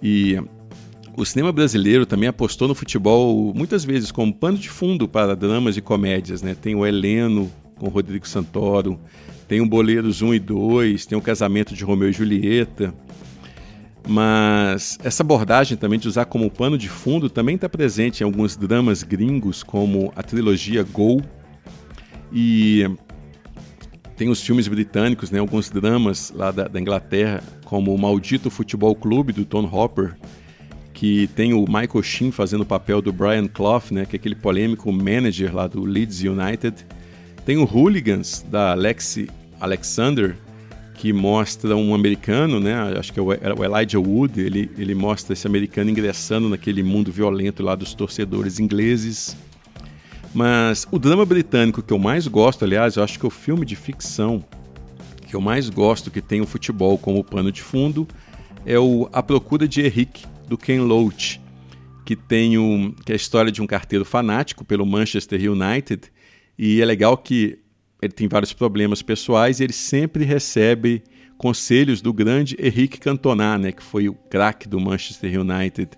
E 0.00 0.38
o 1.16 1.24
cinema 1.24 1.52
brasileiro 1.52 2.04
também 2.04 2.28
apostou 2.28 2.66
no 2.66 2.74
futebol 2.74 3.52
muitas 3.54 3.84
vezes 3.84 4.10
como 4.10 4.32
pano 4.32 4.58
de 4.58 4.68
fundo 4.68 5.08
para 5.08 5.36
dramas 5.36 5.76
e 5.76 5.80
comédias. 5.80 6.42
Né? 6.42 6.54
Tem 6.54 6.74
o 6.74 6.84
Heleno 6.84 7.50
com 7.76 7.88
Rodrigo 7.88 8.26
Santoro, 8.26 8.98
tem 9.46 9.60
o 9.60 9.66
Boleiros 9.66 10.22
1 10.22 10.34
e 10.34 10.38
2, 10.38 11.06
tem 11.06 11.16
o 11.16 11.20
Casamento 11.20 11.74
de 11.74 11.84
Romeu 11.84 12.08
e 12.10 12.12
Julieta. 12.12 12.94
Mas 14.06 14.98
essa 15.02 15.22
abordagem 15.22 15.78
também 15.78 15.98
de 15.98 16.06
usar 16.08 16.26
como 16.26 16.50
pano 16.50 16.76
de 16.76 16.88
fundo 16.88 17.30
também 17.30 17.54
está 17.54 17.68
presente 17.68 18.20
em 18.20 18.24
alguns 18.24 18.56
dramas 18.56 19.02
gringos, 19.02 19.62
como 19.62 20.12
a 20.14 20.22
trilogia 20.22 20.82
Go. 20.82 21.22
E 22.32 22.86
tem 24.16 24.28
os 24.28 24.42
filmes 24.42 24.68
britânicos, 24.68 25.30
né, 25.30 25.38
alguns 25.38 25.70
dramas 25.70 26.32
lá 26.34 26.50
da, 26.50 26.68
da 26.68 26.80
Inglaterra, 26.80 27.42
como 27.64 27.94
o 27.94 27.98
Maldito 27.98 28.50
Futebol 28.50 28.94
Clube, 28.94 29.32
do 29.32 29.44
Tom 29.44 29.64
Hopper, 29.64 30.14
que 30.94 31.26
tem 31.34 31.52
o 31.52 31.66
Michael 31.66 32.02
Sheen 32.02 32.30
fazendo 32.30 32.62
o 32.62 32.66
papel 32.66 33.02
do 33.02 33.12
Brian 33.12 33.48
Clough, 33.48 33.82
né, 33.90 34.06
que 34.06 34.14
é 34.14 34.18
aquele 34.18 34.36
polêmico 34.36 34.90
manager 34.90 35.54
lá 35.54 35.66
do 35.66 35.84
Leeds 35.84 36.22
United. 36.22 36.86
Tem 37.44 37.58
o 37.58 37.64
Hooligans, 37.64 38.46
da 38.48 38.70
Alexi 38.70 39.28
Alexander, 39.60 40.36
que 40.94 41.12
mostra 41.12 41.76
um 41.76 41.94
americano, 41.94 42.58
né? 42.60 42.74
Acho 42.98 43.12
que 43.12 43.18
é 43.18 43.22
o 43.22 43.32
Elijah 43.32 43.98
Wood. 43.98 44.40
Ele, 44.40 44.70
ele 44.78 44.94
mostra 44.94 45.34
esse 45.34 45.46
americano 45.46 45.90
ingressando 45.90 46.48
naquele 46.48 46.82
mundo 46.82 47.12
violento 47.12 47.62
lá 47.62 47.74
dos 47.74 47.92
torcedores 47.92 48.58
ingleses. 48.58 49.36
Mas 50.32 50.86
o 50.90 50.98
drama 50.98 51.26
britânico 51.26 51.82
que 51.82 51.92
eu 51.92 51.98
mais 51.98 52.26
gosto, 52.26 52.64
aliás, 52.64 52.96
eu 52.96 53.02
acho 53.02 53.18
que 53.18 53.26
é 53.26 53.28
o 53.28 53.30
filme 53.30 53.66
de 53.66 53.76
ficção 53.76 54.42
que 55.26 55.34
eu 55.34 55.40
mais 55.40 55.68
gosto 55.68 56.10
que 56.10 56.22
tem 56.22 56.40
o 56.40 56.46
futebol 56.46 56.96
como 56.96 57.22
pano 57.24 57.50
de 57.50 57.62
fundo 57.62 58.06
é 58.64 58.78
o 58.78 59.08
A 59.12 59.22
Procura 59.22 59.68
de 59.68 59.82
Henrique, 59.82 60.24
do 60.46 60.58
Ken 60.58 60.80
Loach, 60.80 61.40
que 62.04 62.14
tem 62.14 62.58
um, 62.58 62.92
que 62.92 63.12
é 63.12 63.14
a 63.14 63.16
história 63.16 63.50
de 63.50 63.62
um 63.62 63.66
carteiro 63.66 64.04
fanático 64.04 64.64
pelo 64.64 64.84
Manchester 64.84 65.40
United. 65.50 66.12
E 66.58 66.80
é 66.80 66.84
legal 66.84 67.16
que 67.16 67.58
ele 68.00 68.12
tem 68.12 68.28
vários 68.28 68.52
problemas 68.52 69.02
pessoais 69.02 69.60
e 69.60 69.64
ele 69.64 69.72
sempre 69.72 70.24
recebe 70.24 71.02
conselhos 71.38 72.00
do 72.00 72.12
grande 72.12 72.56
Henrique 72.58 72.98
Cantona, 72.98 73.58
né, 73.58 73.72
que 73.72 73.82
foi 73.82 74.08
o 74.08 74.14
craque 74.14 74.68
do 74.68 74.78
Manchester 74.78 75.40
United. 75.40 75.90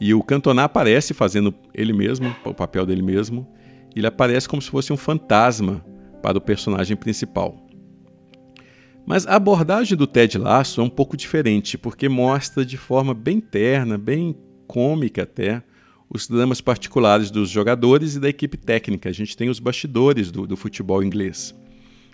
E 0.00 0.12
o 0.12 0.22
Cantona 0.22 0.64
aparece 0.64 1.14
fazendo 1.14 1.54
ele 1.72 1.92
mesmo, 1.92 2.34
o 2.44 2.52
papel 2.52 2.84
dele 2.84 3.02
mesmo. 3.02 3.46
Ele 3.94 4.06
aparece 4.06 4.48
como 4.48 4.60
se 4.60 4.68
fosse 4.68 4.92
um 4.92 4.96
fantasma 4.96 5.84
para 6.20 6.38
o 6.38 6.40
personagem 6.40 6.96
principal. 6.96 7.61
Mas 9.04 9.26
a 9.26 9.34
abordagem 9.34 9.96
do 9.96 10.06
Ted 10.06 10.38
Lasso 10.38 10.80
é 10.80 10.84
um 10.84 10.90
pouco 10.90 11.16
diferente, 11.16 11.76
porque 11.76 12.08
mostra 12.08 12.64
de 12.64 12.76
forma 12.76 13.12
bem 13.12 13.40
terna, 13.40 13.98
bem 13.98 14.36
cômica 14.66 15.24
até, 15.24 15.62
os 16.08 16.28
dramas 16.28 16.60
particulares 16.60 17.30
dos 17.30 17.50
jogadores 17.50 18.14
e 18.14 18.20
da 18.20 18.28
equipe 18.28 18.56
técnica. 18.56 19.08
A 19.08 19.12
gente 19.12 19.36
tem 19.36 19.48
os 19.48 19.58
bastidores 19.58 20.30
do, 20.30 20.46
do 20.46 20.56
futebol 20.56 21.02
inglês. 21.02 21.54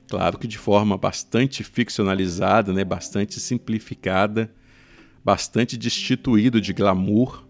Claro 0.08 0.38
que 0.38 0.46
de 0.46 0.56
forma 0.56 0.96
bastante 0.96 1.62
ficcionalizada, 1.62 2.72
né, 2.72 2.84
bastante 2.84 3.38
simplificada, 3.38 4.50
bastante 5.22 5.76
destituído 5.76 6.60
de 6.60 6.72
glamour. 6.72 7.44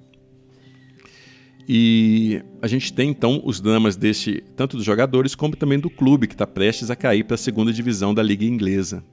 E 1.68 2.42
a 2.60 2.66
gente 2.66 2.92
tem 2.92 3.10
então 3.10 3.40
os 3.44 3.60
dramas 3.60 3.94
deste, 3.94 4.42
tanto 4.56 4.76
dos 4.76 4.84
jogadores 4.84 5.34
como 5.34 5.54
também 5.54 5.78
do 5.78 5.90
clube 5.90 6.26
que 6.26 6.34
está 6.34 6.46
prestes 6.46 6.90
a 6.90 6.96
cair 6.96 7.24
para 7.24 7.34
a 7.34 7.38
segunda 7.38 7.72
divisão 7.72 8.12
da 8.12 8.22
liga 8.22 8.44
inglesa. 8.44 9.04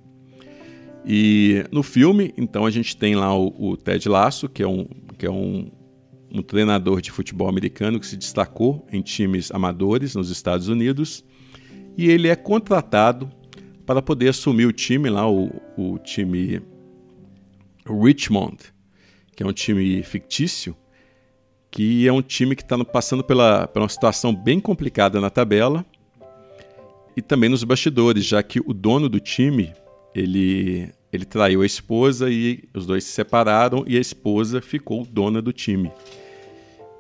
E 1.06 1.64
no 1.72 1.84
filme, 1.84 2.34
então 2.36 2.66
a 2.66 2.72
gente 2.72 2.98
tem 2.98 3.16
lá 3.16 3.38
o, 3.38 3.54
o 3.58 3.78
Ted 3.78 4.10
Lasso, 4.10 4.50
que 4.50 4.64
é 4.64 4.68
um, 4.68 4.86
que 5.18 5.26
é 5.26 5.32
um 5.32 5.70
um 6.38 6.42
treinador 6.42 7.02
de 7.02 7.12
futebol 7.12 7.48
americano 7.48 8.00
que 8.00 8.06
se 8.06 8.18
destacou 8.18 8.86
em 8.92 9.02
times 9.02 9.52
amadores 9.52 10.16
nos 10.16 10.30
Estados 10.30 10.68
Unidos. 10.68 11.24
E 11.98 12.10
ele 12.10 12.28
é 12.28 12.36
contratado 12.36 13.32
para 13.86 14.02
poder 14.02 14.30
assumir 14.30 14.66
o 14.66 14.74
time 14.74 15.10
lá, 15.10 15.30
o, 15.30 15.50
o 15.78 15.98
time 16.00 16.62
Richmond, 17.88 18.58
que 19.36 19.44
é 19.44 19.46
um 19.46 19.54
time 19.54 20.04
fictício, 20.04 20.76
que 21.72 22.06
é 22.06 22.12
um 22.12 22.22
time 22.22 22.56
que 22.56 22.64
está 22.64 22.84
passando 22.84 23.24
pela, 23.24 23.68
pela 23.68 23.84
uma 23.84 23.90
situação 23.90 24.36
bem 24.36 24.60
complicada 24.60 25.22
na 25.22 25.30
tabela 25.30 25.86
e 27.16 27.22
também 27.22 27.50
nos 27.50 27.64
bastidores, 27.64 28.26
já 28.26 28.44
que 28.44 28.60
o 28.60 28.74
dono 28.74 29.08
do 29.08 29.22
time 29.22 29.74
ele, 30.16 30.90
ele 31.12 31.26
traiu 31.26 31.62
a 31.62 31.66
esposa 31.66 32.30
e 32.30 32.64
os 32.74 32.86
dois 32.86 33.04
se 33.04 33.12
separaram 33.12 33.84
e 33.86 33.98
a 33.98 34.00
esposa 34.00 34.62
ficou 34.62 35.06
dona 35.06 35.42
do 35.42 35.52
time. 35.52 35.92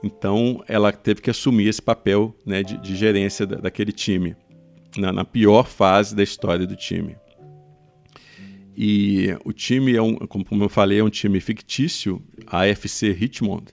Então 0.03 0.63
ela 0.67 0.91
teve 0.91 1.21
que 1.21 1.29
assumir 1.29 1.67
esse 1.67 1.81
papel 1.81 2.35
né, 2.45 2.61
de, 2.61 2.77
de, 2.77 2.95
gerência 2.95 3.47
da, 3.47 3.55
daquele 3.55 3.93
time, 3.93 4.35
na, 4.97 5.13
na, 5.13 5.23
pior 5.23 5.65
fase 5.65 6.13
da 6.13 6.21
história 6.21 6.67
do 6.67 6.75
time. 6.75 7.15
E 8.77 9.29
o 9.45 9.53
time 9.53 9.95
é 9.95 10.01
um, 10.01 10.15
como 10.15 10.63
eu 10.63 10.69
falei, 10.69 10.99
é 10.99 11.03
um 11.03 11.09
time 11.09 11.39
fictício, 11.39 12.21
AFC 12.45 13.13
Richmond. 13.13 13.67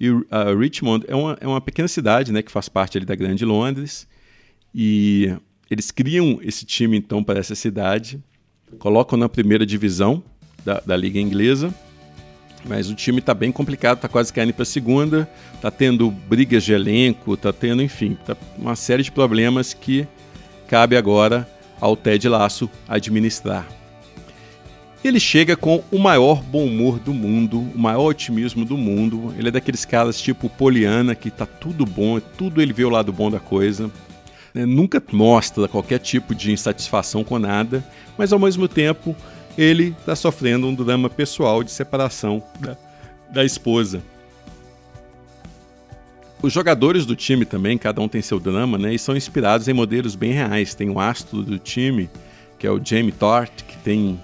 E 0.00 0.08
a 0.30 0.54
Richmond 0.54 1.04
é 1.08 1.14
uma, 1.14 1.36
é 1.40 1.46
uma 1.46 1.60
pequena 1.60 1.88
cidade, 1.88 2.32
né, 2.32 2.40
que 2.40 2.52
faz 2.52 2.68
parte 2.68 2.96
ali 2.96 3.04
da 3.04 3.16
Grande 3.16 3.44
Londres. 3.44 4.08
E 4.72 5.36
eles 5.68 5.90
criam 5.90 6.38
esse 6.40 6.64
time 6.64 6.96
então 6.96 7.22
para 7.22 7.40
essa 7.40 7.56
cidade, 7.56 8.22
colocam 8.78 9.18
na 9.18 9.28
primeira 9.28 9.64
divisão 9.64 10.22
da, 10.64 10.80
da 10.84 10.96
liga 10.96 11.20
inglesa 11.20 11.72
mas 12.66 12.90
o 12.90 12.94
time 12.94 13.18
está 13.18 13.34
bem 13.34 13.52
complicado, 13.52 13.96
está 13.96 14.08
quase 14.08 14.32
caindo 14.32 14.52
para 14.52 14.62
a 14.62 14.66
segunda, 14.66 15.28
está 15.54 15.70
tendo 15.70 16.10
brigas 16.10 16.64
de 16.64 16.72
elenco, 16.72 17.34
está 17.34 17.52
tendo, 17.52 17.82
enfim, 17.82 18.16
tá 18.24 18.36
uma 18.58 18.74
série 18.74 19.02
de 19.02 19.12
problemas 19.12 19.74
que 19.74 20.06
cabe 20.66 20.96
agora 20.96 21.48
ao 21.80 21.96
Ted 21.96 22.26
Laço 22.28 22.70
administrar. 22.88 23.66
Ele 25.04 25.20
chega 25.20 25.54
com 25.54 25.84
o 25.92 25.98
maior 25.98 26.42
bom 26.42 26.64
humor 26.64 26.98
do 26.98 27.12
mundo, 27.12 27.60
o 27.74 27.78
maior 27.78 28.06
otimismo 28.06 28.64
do 28.64 28.78
mundo. 28.78 29.34
Ele 29.36 29.48
é 29.48 29.50
daqueles 29.50 29.84
caras 29.84 30.18
tipo 30.18 30.48
Poliana, 30.48 31.14
que 31.14 31.30
tá 31.30 31.44
tudo 31.44 31.84
bom, 31.84 32.18
tudo 32.18 32.62
ele 32.62 32.72
vê 32.72 32.84
o 32.84 32.88
lado 32.88 33.12
bom 33.12 33.30
da 33.30 33.38
coisa. 33.38 33.90
Né? 34.54 34.64
Nunca 34.64 35.02
mostra 35.12 35.66
qualquer 35.66 35.98
tipo 35.98 36.34
de 36.34 36.52
insatisfação 36.52 37.24
com 37.24 37.38
nada, 37.38 37.84
mas 38.16 38.32
ao 38.32 38.38
mesmo 38.38 38.68
tempo 38.68 39.14
ele 39.58 39.94
está 39.98 40.14
sofrendo 40.14 40.66
um 40.66 40.74
drama 40.74 41.10
pessoal 41.10 41.62
de 41.64 41.72
separação 41.72 42.42
da, 42.60 42.76
da 43.30 43.44
esposa. 43.44 44.00
Os 46.40 46.52
jogadores 46.52 47.06
do 47.06 47.16
time 47.16 47.44
também, 47.44 47.78
cada 47.78 48.00
um 48.00 48.08
tem 48.08 48.20
seu 48.20 48.38
drama, 48.38 48.76
né? 48.76 48.94
E 48.94 48.98
são 48.98 49.16
inspirados 49.16 49.66
em 49.66 49.72
modelos 49.72 50.14
bem 50.14 50.30
reais. 50.30 50.74
Tem 50.74 50.90
o 50.90 51.00
astro 51.00 51.42
do 51.42 51.58
time, 51.58 52.10
que 52.58 52.66
é 52.66 52.70
o 52.70 52.78
Jamie 52.84 53.12
Tort, 53.12 53.62
que 53.66 53.78
tem, 53.78 54.20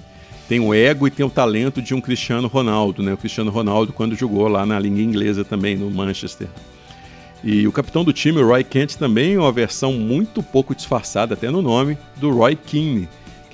tem 0.47 0.61
o 0.61 0.75
ego 0.75 1.07
e 1.07 1.11
tem 1.11 1.25
o 1.25 1.31
talento 1.31 1.81
de 1.81 1.95
um 1.95 2.01
Cristiano 2.01 2.47
Ronaldo, 2.47 3.03
né? 3.03 3.15
O 3.15 3.17
Cristiano 3.17 3.51
Ronaldo, 3.51 3.95
quando 3.95 4.15
jogou 4.15 4.49
lá 4.49 4.67
na 4.67 4.79
língua 4.79 5.01
inglesa 5.01 5.47
também, 5.47 5.77
no 5.77 5.91
Manchester. 5.91 6.49
E 7.43 7.67
o 7.67 7.73
capitão 7.73 8.05
do 8.05 8.13
time, 8.13 8.39
o 8.39 8.47
Roy 8.47 8.63
Kent, 8.63 8.97
também 8.97 9.35
é 9.35 9.39
uma 9.39 9.53
versão 9.53 9.93
muito 9.93 10.43
pouco 10.43 10.75
disfarçada, 10.75 11.35
até 11.35 11.51
no 11.51 11.63
nome, 11.63 11.97
do 12.17 12.31
Roy 12.31 12.55
Keane, 12.55 13.09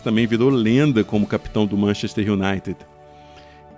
também 0.07 0.25
virou 0.25 0.49
lenda 0.51 1.03
como 1.03 1.27
capitão 1.27 1.67
do 1.67 1.77
Manchester 1.77 2.33
United. 2.33 2.77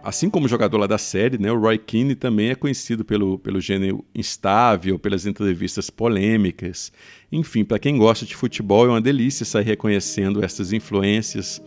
Assim 0.04 0.28
como 0.28 0.46
jogador 0.46 0.76
lá 0.76 0.86
da 0.86 0.98
série, 0.98 1.38
né, 1.38 1.50
o 1.50 1.58
Roy 1.58 1.78
Keane 1.78 2.14
também 2.14 2.50
é 2.50 2.54
conhecido 2.54 3.02
pelo, 3.02 3.38
pelo 3.38 3.58
gênero 3.62 4.04
instável, 4.14 4.98
pelas 4.98 5.24
entrevistas 5.24 5.88
polêmicas. 5.88 6.92
Enfim, 7.32 7.64
para 7.64 7.78
quem 7.78 7.96
gosta 7.96 8.26
de 8.26 8.36
futebol, 8.36 8.84
é 8.84 8.90
uma 8.90 9.00
delícia 9.00 9.46
sair 9.46 9.64
reconhecendo 9.64 10.44
essas 10.44 10.70
influências 10.70 11.62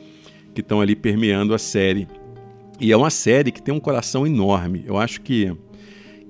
que 0.54 0.62
estão 0.62 0.80
ali 0.80 0.96
permeando 0.96 1.56
a 1.56 1.58
série. 1.58 2.08
E 2.80 2.92
é 2.92 2.98
uma 2.98 3.10
série 3.10 3.52
que 3.52 3.64
tem 3.64 3.74
um 3.74 3.80
coração 3.80 4.28
enorme. 4.28 4.84
Eu 4.86 4.96
acho 4.96 5.22
que, 5.22 5.52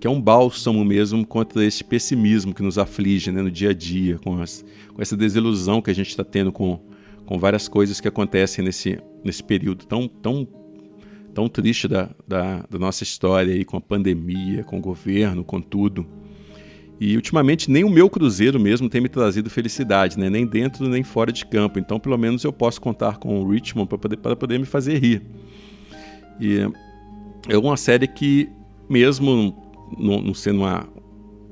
que 0.01 0.07
é 0.07 0.09
um 0.09 0.19
bálsamo 0.19 0.83
mesmo 0.83 1.23
contra 1.23 1.63
esse 1.63 1.83
pessimismo 1.83 2.55
que 2.55 2.63
nos 2.63 2.79
aflige 2.79 3.31
né, 3.31 3.39
no 3.39 3.51
dia 3.51 3.69
a 3.69 3.73
dia, 3.73 4.17
com, 4.17 4.41
as, 4.41 4.65
com 4.91 4.99
essa 4.99 5.15
desilusão 5.15 5.79
que 5.79 5.91
a 5.91 5.93
gente 5.93 6.09
está 6.09 6.23
tendo 6.23 6.51
com, 6.51 6.79
com 7.23 7.37
várias 7.37 7.67
coisas 7.67 8.01
que 8.01 8.07
acontecem 8.07 8.65
nesse, 8.65 8.99
nesse 9.23 9.43
período 9.43 9.85
tão, 9.85 10.07
tão, 10.07 10.47
tão 11.35 11.47
triste 11.47 11.87
da, 11.87 12.09
da, 12.27 12.65
da 12.67 12.79
nossa 12.79 13.03
história, 13.03 13.53
aí, 13.53 13.63
com 13.63 13.77
a 13.77 13.81
pandemia, 13.81 14.63
com 14.63 14.79
o 14.79 14.81
governo, 14.81 15.43
com 15.43 15.61
tudo. 15.61 16.03
E 16.99 17.15
ultimamente 17.15 17.69
nem 17.69 17.83
o 17.83 17.89
meu 17.89 18.09
Cruzeiro 18.09 18.59
mesmo 18.59 18.89
tem 18.89 19.01
me 19.01 19.09
trazido 19.09 19.51
felicidade, 19.51 20.17
né? 20.17 20.31
nem 20.31 20.47
dentro 20.47 20.89
nem 20.89 21.03
fora 21.03 21.31
de 21.31 21.45
campo. 21.45 21.77
Então, 21.77 21.99
pelo 21.99 22.17
menos 22.17 22.43
eu 22.43 22.51
posso 22.51 22.81
contar 22.81 23.17
com 23.17 23.39
o 23.39 23.47
Richmond 23.47 23.87
para 23.87 23.99
poder, 23.99 24.17
poder 24.17 24.57
me 24.57 24.65
fazer 24.65 24.97
rir. 24.97 25.21
E 26.39 26.67
é 27.47 27.55
uma 27.55 27.77
série 27.77 28.07
que, 28.07 28.49
mesmo 28.89 29.69
não, 29.97 30.21
não 30.21 30.33
sendo 30.33 30.59
uma, 30.59 30.87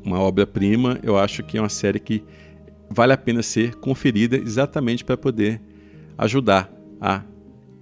uma 0.03 0.19
obra-prima, 0.19 0.99
eu 1.03 1.17
acho 1.17 1.43
que 1.43 1.57
é 1.57 1.61
uma 1.61 1.69
série 1.69 1.99
que 1.99 2.23
vale 2.89 3.13
a 3.13 3.17
pena 3.17 3.43
ser 3.43 3.75
conferida 3.75 4.37
exatamente 4.37 5.03
para 5.05 5.15
poder 5.15 5.61
ajudar 6.17 6.71
a 6.99 7.23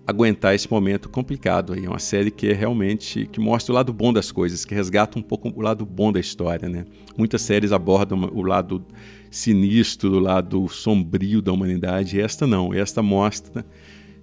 aguentar 0.05 0.55
esse 0.55 0.69
momento 0.71 1.09
complicado. 1.09 1.75
É 1.75 1.89
uma 1.89 1.99
série 1.99 2.31
que 2.31 2.47
é 2.47 2.53
realmente 2.53 3.27
que 3.27 3.39
mostra 3.39 3.73
o 3.73 3.75
lado 3.75 3.91
bom 3.91 4.13
das 4.13 4.31
coisas, 4.31 4.63
que 4.63 4.73
resgata 4.73 5.19
um 5.19 5.21
pouco 5.21 5.49
o 5.49 5.61
lado 5.61 5.85
bom 5.85 6.11
da 6.11 6.19
história, 6.19 6.69
né? 6.69 6.85
Muitas 7.17 7.41
séries 7.41 7.71
abordam 7.71 8.29
o 8.33 8.41
lado 8.41 8.85
sinistro, 9.29 10.13
o 10.13 10.19
lado 10.19 10.67
sombrio 10.69 11.41
da 11.41 11.51
humanidade. 11.51 12.21
Esta 12.21 12.47
não. 12.47 12.73
Esta 12.73 13.01
mostra 13.01 13.65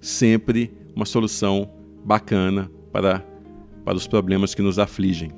sempre 0.01 0.73
uma 0.95 1.05
solução 1.05 1.69
bacana 2.03 2.71
para 2.91 3.23
para 3.85 3.95
os 3.95 4.07
problemas 4.07 4.55
que 4.55 4.63
nos 4.63 4.79
afligem. 4.79 5.31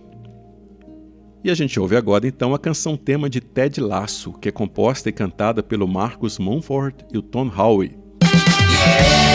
E 1.43 1.51
a 1.51 1.53
gente 1.53 1.79
ouve 1.79 1.95
agora 1.95 2.27
então 2.27 2.53
a 2.53 2.59
canção 2.59 2.97
tema 2.97 3.29
de 3.29 3.39
Ted 3.39 3.79
Lasso, 3.79 4.33
que 4.33 4.49
é 4.49 4.51
composta 4.51 5.09
e 5.09 5.13
cantada 5.13 5.61
pelo 5.61 5.87
Marcus 5.87 6.39
Mumford 6.39 7.05
e 7.11 7.17
o 7.17 7.21
Tom 7.21 7.49
Howe. 7.55 8.07
second, 8.19 9.26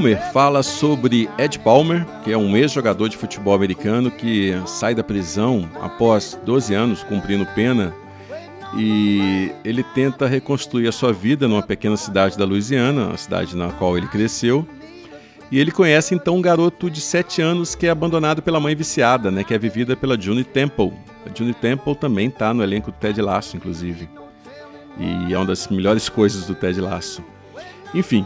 Palmer 0.00 0.32
fala 0.32 0.62
sobre 0.62 1.28
Ed 1.36 1.58
Palmer, 1.58 2.06
que 2.24 2.32
é 2.32 2.38
um 2.38 2.56
ex-jogador 2.56 3.06
de 3.10 3.18
futebol 3.18 3.52
americano 3.52 4.10
que 4.10 4.54
sai 4.64 4.94
da 4.94 5.04
prisão 5.04 5.68
após 5.78 6.40
12 6.42 6.72
anos 6.72 7.02
cumprindo 7.02 7.44
pena 7.54 7.92
e 8.78 9.52
ele 9.62 9.82
tenta 9.82 10.26
reconstruir 10.26 10.88
a 10.88 10.92
sua 10.92 11.12
vida 11.12 11.46
numa 11.46 11.62
pequena 11.62 11.98
cidade 11.98 12.38
da 12.38 12.46
Louisiana, 12.46 13.12
a 13.12 13.16
cidade 13.18 13.54
na 13.54 13.72
qual 13.72 13.98
ele 13.98 14.08
cresceu. 14.08 14.66
E 15.52 15.60
ele 15.60 15.70
conhece 15.70 16.14
então 16.14 16.38
um 16.38 16.40
garoto 16.40 16.88
de 16.88 17.02
7 17.02 17.42
anos 17.42 17.74
que 17.74 17.86
é 17.86 17.90
abandonado 17.90 18.40
pela 18.40 18.58
mãe 18.58 18.74
viciada, 18.74 19.30
né, 19.30 19.44
que 19.44 19.52
é 19.52 19.58
vivida 19.58 19.94
pela 19.94 20.18
June 20.18 20.44
Temple. 20.44 20.94
A 21.26 21.38
June 21.38 21.52
Temple 21.52 21.94
também 21.94 22.28
está 22.28 22.54
no 22.54 22.62
elenco 22.62 22.90
do 22.90 22.96
Ted 22.96 23.20
Lasso, 23.20 23.54
inclusive. 23.54 24.08
E 24.98 25.34
é 25.34 25.36
uma 25.36 25.44
das 25.44 25.68
melhores 25.68 26.08
coisas 26.08 26.46
do 26.46 26.54
Ted 26.54 26.80
Lasso. 26.80 27.22
Enfim, 27.92 28.24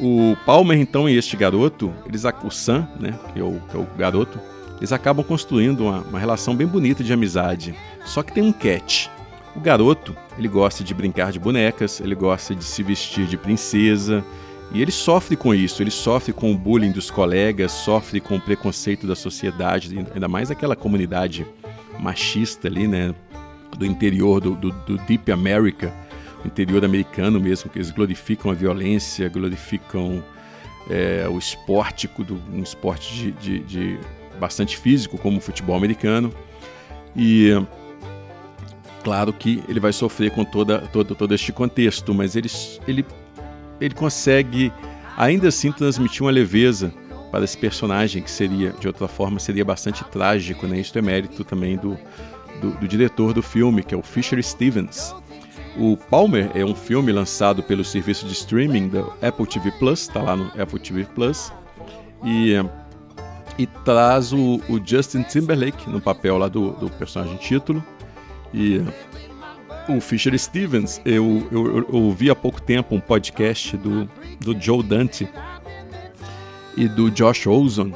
o 0.00 0.36
Palmer, 0.44 0.78
então, 0.78 1.08
e 1.08 1.16
este 1.16 1.36
garoto, 1.36 1.92
eles, 2.06 2.24
o 2.44 2.50
Sam, 2.50 2.88
né, 3.00 3.18
que 3.32 3.40
é 3.40 3.42
o, 3.42 3.60
que 3.70 3.76
é 3.76 3.80
o 3.80 3.86
garoto, 3.96 4.38
eles 4.78 4.92
acabam 4.92 5.24
construindo 5.24 5.84
uma, 5.84 6.00
uma, 6.00 6.18
relação 6.18 6.54
bem 6.54 6.66
bonita 6.66 7.02
de 7.02 7.12
amizade. 7.12 7.74
Só 8.04 8.22
que 8.22 8.32
tem 8.32 8.42
um 8.42 8.52
catch. 8.52 9.08
O 9.54 9.60
garoto, 9.60 10.14
ele 10.38 10.48
gosta 10.48 10.84
de 10.84 10.92
brincar 10.92 11.32
de 11.32 11.38
bonecas, 11.38 12.00
ele 12.00 12.14
gosta 12.14 12.54
de 12.54 12.62
se 12.62 12.82
vestir 12.82 13.26
de 13.26 13.38
princesa, 13.38 14.22
e 14.72 14.82
ele 14.82 14.90
sofre 14.90 15.36
com 15.36 15.54
isso, 15.54 15.82
ele 15.82 15.90
sofre 15.90 16.32
com 16.32 16.52
o 16.52 16.58
bullying 16.58 16.92
dos 16.92 17.10
colegas, 17.10 17.72
sofre 17.72 18.20
com 18.20 18.36
o 18.36 18.40
preconceito 18.40 19.06
da 19.06 19.14
sociedade, 19.14 19.96
ainda 20.12 20.28
mais 20.28 20.50
aquela 20.50 20.76
comunidade 20.76 21.46
machista 21.98 22.68
ali, 22.68 22.86
né, 22.86 23.14
do 23.78 23.86
interior 23.86 24.40
do, 24.40 24.54
do, 24.54 24.70
do 24.70 24.98
Deep 24.98 25.30
America, 25.32 25.92
interior 26.44 26.84
americano 26.84 27.40
mesmo, 27.40 27.70
que 27.70 27.78
eles 27.78 27.90
glorificam 27.90 28.50
a 28.50 28.54
violência, 28.54 29.28
glorificam 29.28 30.22
é, 30.90 31.26
o 31.28 31.38
esporte, 31.38 32.08
um 32.52 32.62
esporte 32.62 33.14
de, 33.14 33.32
de, 33.32 33.58
de, 33.60 33.98
bastante 34.38 34.76
físico, 34.76 35.18
como 35.18 35.38
o 35.38 35.40
futebol 35.40 35.76
americano. 35.76 36.32
E 37.16 37.50
claro 39.02 39.32
que 39.32 39.62
ele 39.68 39.80
vai 39.80 39.92
sofrer 39.92 40.30
com 40.30 40.44
toda, 40.44 40.80
todo, 40.80 41.14
todo 41.14 41.34
este 41.34 41.52
contexto, 41.52 42.14
mas 42.14 42.36
ele, 42.36 42.50
ele, 42.86 43.04
ele 43.80 43.94
consegue 43.94 44.72
ainda 45.16 45.48
assim 45.48 45.72
transmitir 45.72 46.22
uma 46.22 46.30
leveza 46.30 46.92
para 47.30 47.44
esse 47.44 47.56
personagem 47.56 48.22
que 48.22 48.30
seria, 48.30 48.72
de 48.72 48.86
outra 48.86 49.08
forma, 49.08 49.38
seria 49.38 49.64
bastante 49.64 50.04
trágico, 50.04 50.66
né? 50.66 50.78
Isso 50.78 50.96
é 50.96 51.02
mérito 51.02 51.42
também 51.44 51.76
do, 51.76 51.98
do, 52.60 52.70
do 52.72 52.88
diretor 52.88 53.32
do 53.32 53.42
filme, 53.42 53.82
que 53.82 53.94
é 53.94 53.98
o 53.98 54.02
Fisher 54.02 54.42
Stevens. 54.42 55.14
O 55.78 55.96
Palmer 55.96 56.50
é 56.54 56.64
um 56.64 56.74
filme 56.74 57.12
lançado 57.12 57.62
pelo 57.62 57.84
serviço 57.84 58.24
de 58.26 58.32
streaming 58.32 58.88
da 58.88 59.00
Apple 59.20 59.46
TV 59.46 59.70
Plus, 59.72 60.02
está 60.02 60.22
lá 60.22 60.34
no 60.34 60.46
Apple 60.60 60.78
TV 60.78 61.04
Plus, 61.14 61.52
e, 62.24 62.54
e 63.58 63.66
traz 63.84 64.32
o, 64.32 64.60
o, 64.70 64.80
Justin 64.82 65.22
Timberlake 65.22 65.90
no 65.90 66.00
papel 66.00 66.38
lá 66.38 66.48
do, 66.48 66.70
do, 66.72 66.88
personagem 66.90 67.36
título. 67.36 67.84
E 68.54 68.80
o 69.86 70.00
Fisher 70.00 70.36
Stevens, 70.38 70.98
eu, 71.04 71.46
eu, 71.52 71.78
eu, 71.78 71.86
ouvi 71.92 72.30
há 72.30 72.34
pouco 72.34 72.60
tempo 72.62 72.94
um 72.94 73.00
podcast 73.00 73.76
do, 73.76 74.08
do 74.40 74.58
Joe 74.58 74.82
Dante 74.82 75.28
e 76.74 76.88
do 76.88 77.10
Josh 77.10 77.46
Olson. 77.46 77.92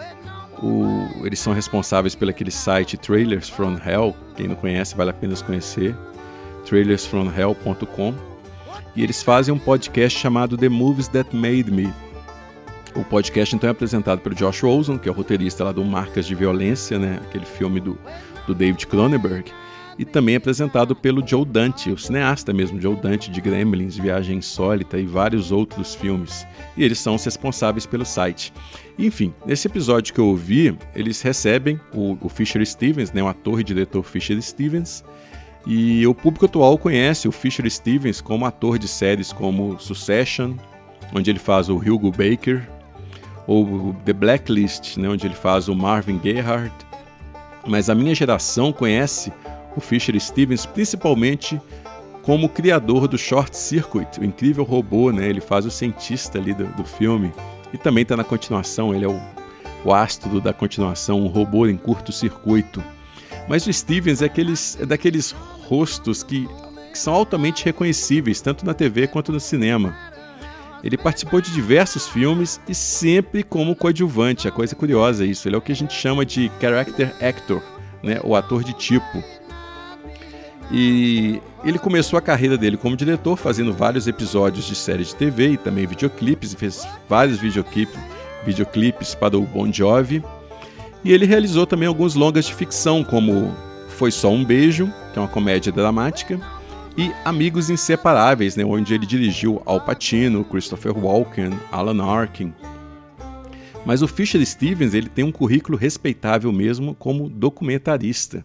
O, 0.62 1.24
eles 1.24 1.38
são 1.38 1.54
responsáveis 1.54 2.14
pelo 2.14 2.30
aquele 2.30 2.50
site 2.50 2.98
Trailers 2.98 3.48
from 3.48 3.78
Hell. 3.82 4.14
Quem 4.36 4.48
não 4.48 4.54
conhece, 4.54 4.94
vale 4.94 5.08
a 5.08 5.14
pena 5.14 5.34
conhecer 5.36 5.96
trailersfromhell.com 6.70 8.14
e 8.94 9.02
eles 9.02 9.24
fazem 9.24 9.52
um 9.52 9.58
podcast 9.58 10.16
chamado 10.16 10.56
The 10.56 10.68
Movies 10.68 11.08
That 11.08 11.34
Made 11.34 11.68
Me. 11.70 11.92
O 12.94 13.04
podcast 13.04 13.54
então 13.54 13.68
é 13.68 13.72
apresentado 13.72 14.20
pelo 14.20 14.36
Josh 14.36 14.62
Rosen, 14.62 14.96
que 14.96 15.08
é 15.08 15.12
o 15.12 15.14
roteirista 15.14 15.64
lá 15.64 15.72
do 15.72 15.84
Marcas 15.84 16.26
de 16.26 16.34
Violência, 16.34 16.96
né? 16.96 17.18
aquele 17.22 17.44
filme 17.44 17.80
do, 17.80 17.98
do 18.46 18.54
David 18.54 18.86
Cronenberg 18.86 19.52
e 19.98 20.04
também 20.04 20.36
apresentado 20.36 20.94
pelo 20.96 21.26
Joe 21.26 21.44
Dante, 21.44 21.90
o 21.90 21.98
cineasta 21.98 22.52
mesmo, 22.52 22.80
Joe 22.80 22.96
Dante 22.96 23.30
de 23.30 23.40
Gremlins, 23.40 23.98
Viagem 23.98 24.38
Insólita 24.38 24.96
e 24.96 25.04
vários 25.04 25.52
outros 25.52 25.94
filmes. 25.94 26.46
E 26.76 26.84
eles 26.84 26.98
são 26.98 27.16
os 27.16 27.24
responsáveis 27.24 27.84
pelo 27.84 28.06
site. 28.06 28.52
Enfim, 28.98 29.34
nesse 29.44 29.66
episódio 29.66 30.14
que 30.14 30.20
eu 30.20 30.26
ouvi, 30.26 30.74
eles 30.94 31.20
recebem 31.20 31.78
o, 31.92 32.16
o 32.20 32.28
Fisher 32.30 32.64
Stevens, 32.64 33.12
né, 33.12 33.22
o 33.22 33.28
ator 33.28 33.60
e 33.60 33.64
diretor 33.64 34.02
Fisher 34.02 34.40
Stevens, 34.40 35.04
e 35.66 36.06
o 36.06 36.14
público 36.14 36.46
atual 36.46 36.78
conhece 36.78 37.28
o 37.28 37.32
Fisher 37.32 37.68
Stevens 37.70 38.20
como 38.20 38.46
ator 38.46 38.78
de 38.78 38.88
séries 38.88 39.32
como 39.32 39.78
Succession, 39.78 40.54
onde 41.14 41.30
ele 41.30 41.38
faz 41.38 41.68
o 41.68 41.76
Hugo 41.76 42.10
Baker, 42.10 42.68
ou 43.46 43.94
The 44.04 44.12
Blacklist, 44.12 44.96
né, 44.96 45.08
onde 45.08 45.26
ele 45.26 45.34
faz 45.34 45.68
o 45.68 45.74
Marvin 45.74 46.18
Gayhart. 46.18 46.72
Mas 47.66 47.90
a 47.90 47.94
minha 47.94 48.14
geração 48.14 48.72
conhece 48.72 49.32
o 49.76 49.80
Fisher 49.80 50.18
Stevens, 50.18 50.64
principalmente 50.64 51.60
como 52.22 52.48
criador 52.48 53.08
do 53.08 53.18
Short 53.18 53.56
Circuit, 53.56 54.20
o 54.20 54.24
incrível 54.24 54.64
robô, 54.64 55.10
né? 55.10 55.28
Ele 55.28 55.40
faz 55.40 55.64
o 55.64 55.70
cientista 55.70 56.38
ali 56.38 56.52
do, 56.54 56.66
do 56.74 56.84
filme. 56.84 57.32
E 57.72 57.78
também 57.78 58.02
está 58.02 58.16
na 58.16 58.24
continuação, 58.24 58.94
ele 58.94 59.04
é 59.04 59.08
o, 59.08 59.20
o 59.84 59.92
astro 59.92 60.40
da 60.40 60.52
continuação, 60.52 61.20
um 61.20 61.28
robô 61.28 61.66
em 61.66 61.76
curto-circuito. 61.76 62.82
Mas 63.50 63.66
o 63.66 63.72
Stevens 63.72 64.22
é, 64.22 64.26
aqueles, 64.26 64.78
é 64.80 64.86
daqueles 64.86 65.32
rostos 65.66 66.22
que, 66.22 66.48
que 66.92 66.96
são 66.96 67.12
altamente 67.12 67.64
reconhecíveis, 67.64 68.40
tanto 68.40 68.64
na 68.64 68.72
TV 68.72 69.08
quanto 69.08 69.32
no 69.32 69.40
cinema. 69.40 69.92
Ele 70.84 70.96
participou 70.96 71.40
de 71.40 71.52
diversos 71.52 72.06
filmes 72.06 72.60
e 72.68 72.76
sempre 72.76 73.42
como 73.42 73.74
coadjuvante. 73.74 74.46
A 74.46 74.52
coisa 74.52 74.76
curiosa 74.76 75.24
é 75.24 75.26
isso. 75.26 75.48
Ele 75.48 75.56
é 75.56 75.58
o 75.58 75.60
que 75.60 75.72
a 75.72 75.74
gente 75.74 75.92
chama 75.92 76.24
de 76.24 76.48
character 76.60 77.12
actor, 77.20 77.60
né? 78.04 78.20
o 78.22 78.36
ator 78.36 78.62
de 78.62 78.72
tipo. 78.72 79.20
E 80.70 81.42
ele 81.64 81.80
começou 81.80 82.16
a 82.20 82.22
carreira 82.22 82.56
dele 82.56 82.76
como 82.76 82.96
diretor, 82.96 83.36
fazendo 83.36 83.72
vários 83.72 84.06
episódios 84.06 84.64
de 84.64 84.76
séries 84.76 85.08
de 85.08 85.16
TV 85.16 85.54
e 85.54 85.56
também 85.56 85.88
videoclipes, 85.88 86.54
fez 86.54 86.86
vários 87.08 87.40
videoclipes, 87.40 87.98
videoclipes 88.46 89.12
para 89.12 89.36
o 89.36 89.42
Bon 89.42 89.72
Jovi. 89.72 90.22
E 91.02 91.12
ele 91.12 91.24
realizou 91.24 91.66
também 91.66 91.88
alguns 91.88 92.14
longas 92.14 92.44
de 92.44 92.54
ficção, 92.54 93.02
como 93.02 93.54
Foi 93.88 94.10
Só 94.10 94.30
um 94.30 94.44
Beijo, 94.44 94.92
que 95.12 95.18
é 95.18 95.22
uma 95.22 95.28
comédia 95.28 95.72
dramática, 95.72 96.38
e 96.96 97.10
Amigos 97.24 97.70
Inseparáveis, 97.70 98.56
né, 98.56 98.64
onde 98.64 98.92
ele 98.92 99.06
dirigiu 99.06 99.62
Al 99.64 99.80
Pacino, 99.80 100.44
Christopher 100.44 100.96
Walken, 100.96 101.50
Alan 101.72 102.04
Arkin. 102.04 102.52
Mas 103.86 104.02
o 104.02 104.08
Fisher 104.08 104.44
Stevens 104.44 104.92
ele 104.92 105.08
tem 105.08 105.24
um 105.24 105.32
currículo 105.32 105.78
respeitável 105.78 106.52
mesmo 106.52 106.94
como 106.94 107.30
documentarista. 107.30 108.44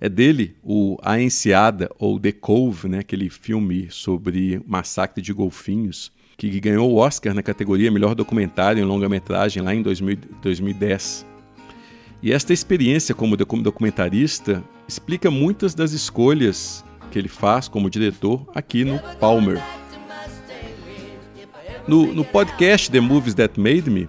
É 0.00 0.08
dele 0.08 0.56
o 0.62 0.96
A 1.02 1.20
Enseada, 1.20 1.90
ou 1.98 2.18
The 2.18 2.32
Cove, 2.32 2.88
né, 2.88 3.00
aquele 3.00 3.28
filme 3.28 3.88
sobre 3.90 4.60
massacre 4.66 5.20
de 5.20 5.32
golfinhos, 5.34 6.10
que 6.38 6.58
ganhou 6.60 6.90
o 6.90 6.96
Oscar 6.96 7.34
na 7.34 7.42
categoria 7.42 7.90
Melhor 7.90 8.14
Documentário 8.14 8.82
em 8.82 8.86
Longa-Metragem 8.86 9.62
lá 9.62 9.74
em 9.74 9.82
2000, 9.82 10.18
2010. 10.42 11.33
E 12.24 12.32
esta 12.32 12.54
experiência 12.54 13.14
como 13.14 13.36
documentarista 13.36 14.64
explica 14.88 15.30
muitas 15.30 15.74
das 15.74 15.92
escolhas 15.92 16.82
que 17.10 17.18
ele 17.18 17.28
faz 17.28 17.68
como 17.68 17.90
diretor 17.90 18.46
aqui 18.54 18.82
no 18.82 18.98
Palmer. 19.20 19.62
No, 21.86 22.14
no 22.14 22.24
podcast 22.24 22.90
The 22.90 22.98
Movies 22.98 23.34
That 23.34 23.60
Made 23.60 23.90
Me, 23.90 24.08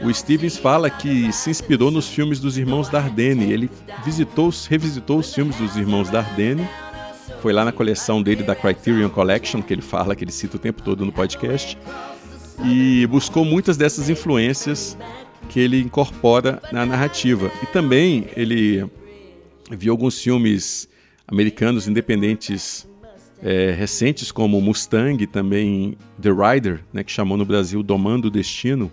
o 0.00 0.14
Stevens 0.14 0.56
fala 0.56 0.88
que 0.88 1.32
se 1.32 1.50
inspirou 1.50 1.90
nos 1.90 2.06
filmes 2.06 2.38
dos 2.38 2.56
irmãos 2.56 2.88
Dardenne. 2.88 3.52
Ele 3.52 3.68
visitou, 4.04 4.52
revisitou 4.68 5.18
os 5.18 5.34
filmes 5.34 5.56
dos 5.56 5.76
irmãos 5.76 6.08
Dardenne. 6.08 6.64
Foi 7.42 7.52
lá 7.52 7.64
na 7.64 7.72
coleção 7.72 8.22
dele 8.22 8.44
da 8.44 8.54
Criterion 8.54 9.10
Collection, 9.10 9.60
que 9.62 9.74
ele 9.74 9.82
fala, 9.82 10.14
que 10.14 10.22
ele 10.22 10.30
cita 10.30 10.58
o 10.58 10.60
tempo 10.60 10.80
todo 10.80 11.04
no 11.04 11.10
podcast. 11.10 11.76
E 12.64 13.04
buscou 13.08 13.44
muitas 13.44 13.76
dessas 13.76 14.08
influências 14.08 14.96
que 15.48 15.60
ele 15.60 15.80
incorpora 15.80 16.62
na 16.72 16.84
narrativa. 16.84 17.50
E 17.62 17.66
também 17.66 18.26
ele 18.36 18.84
viu 19.70 19.92
alguns 19.92 20.20
filmes 20.20 20.88
americanos 21.26 21.88
independentes 21.88 22.88
é, 23.42 23.72
recentes, 23.72 24.32
como 24.32 24.60
Mustang, 24.60 25.26
também 25.26 25.96
The 26.20 26.30
Rider, 26.30 26.80
né, 26.92 27.04
que 27.04 27.12
chamou 27.12 27.36
no 27.36 27.44
Brasil 27.44 27.82
Domando 27.82 28.28
o 28.28 28.30
Destino, 28.30 28.90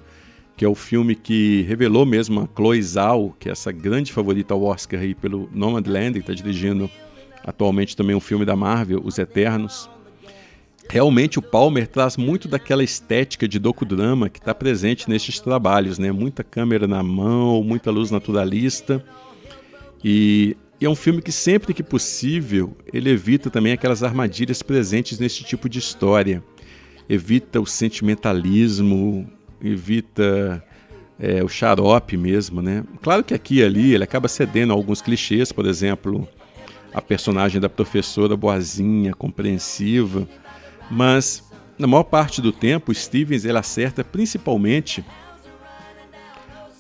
que 0.55 0.63
é 0.63 0.67
o 0.67 0.75
filme 0.75 1.15
que 1.15 1.63
revelou 1.63 2.05
mesmo 2.05 2.41
a 2.41 2.47
Chloe 2.55 2.81
Zhao, 2.81 3.35
que 3.39 3.49
é 3.49 3.51
essa 3.51 3.71
grande 3.71 4.13
favorita 4.13 4.53
ao 4.53 4.63
Oscar 4.63 5.01
aí 5.01 5.13
pelo 5.13 5.49
Nomadland, 5.51 6.13
que 6.13 6.19
está 6.19 6.33
dirigindo 6.33 6.89
atualmente 7.43 7.95
também 7.95 8.15
um 8.15 8.21
filme 8.21 8.45
da 8.45 8.55
Marvel, 8.55 9.01
Os 9.03 9.17
Eternos. 9.17 9.89
Realmente 10.89 11.39
o 11.39 11.41
Palmer 11.41 11.87
traz 11.87 12.15
muito 12.15 12.47
daquela 12.47 12.83
estética 12.83 13.47
de 13.47 13.59
docudrama 13.59 14.29
que 14.29 14.39
está 14.39 14.53
presente 14.53 15.09
nestes 15.09 15.39
trabalhos, 15.39 15.97
né? 15.97 16.11
Muita 16.11 16.43
câmera 16.43 16.87
na 16.87 17.01
mão, 17.01 17.63
muita 17.63 17.91
luz 17.91 18.11
naturalista. 18.11 19.03
E, 20.03 20.55
e 20.79 20.85
é 20.85 20.89
um 20.89 20.95
filme 20.95 21.21
que 21.21 21.31
sempre 21.31 21.73
que 21.73 21.83
possível 21.83 22.77
ele 22.93 23.09
evita 23.09 23.49
também 23.49 23.73
aquelas 23.73 24.03
armadilhas 24.03 24.61
presentes 24.61 25.19
nesse 25.19 25.43
tipo 25.43 25.67
de 25.67 25.79
história. 25.79 26.43
Evita 27.09 27.59
o 27.59 27.65
sentimentalismo, 27.65 29.29
evita 29.61 30.63
é, 31.19 31.43
o 31.43 31.47
xarope 31.47 32.15
mesmo, 32.15 32.61
né? 32.61 32.83
Claro 33.01 33.23
que 33.23 33.33
aqui 33.33 33.55
e 33.55 33.63
ali 33.63 33.93
ele 33.93 34.03
acaba 34.03 34.27
cedendo 34.27 34.71
a 34.71 34.75
alguns 34.75 35.01
clichês, 35.01 35.51
por 35.51 35.65
exemplo, 35.65 36.27
a 36.93 37.01
personagem 37.01 37.59
da 37.59 37.69
professora 37.69 38.37
boazinha, 38.37 39.13
compreensiva, 39.13 40.27
mas 40.89 41.43
na 41.77 41.87
maior 41.87 42.03
parte 42.03 42.41
do 42.41 42.51
tempo 42.51 42.93
Stevens 42.93 43.45
ele 43.45 43.57
acerta 43.57 44.03
principalmente 44.03 45.03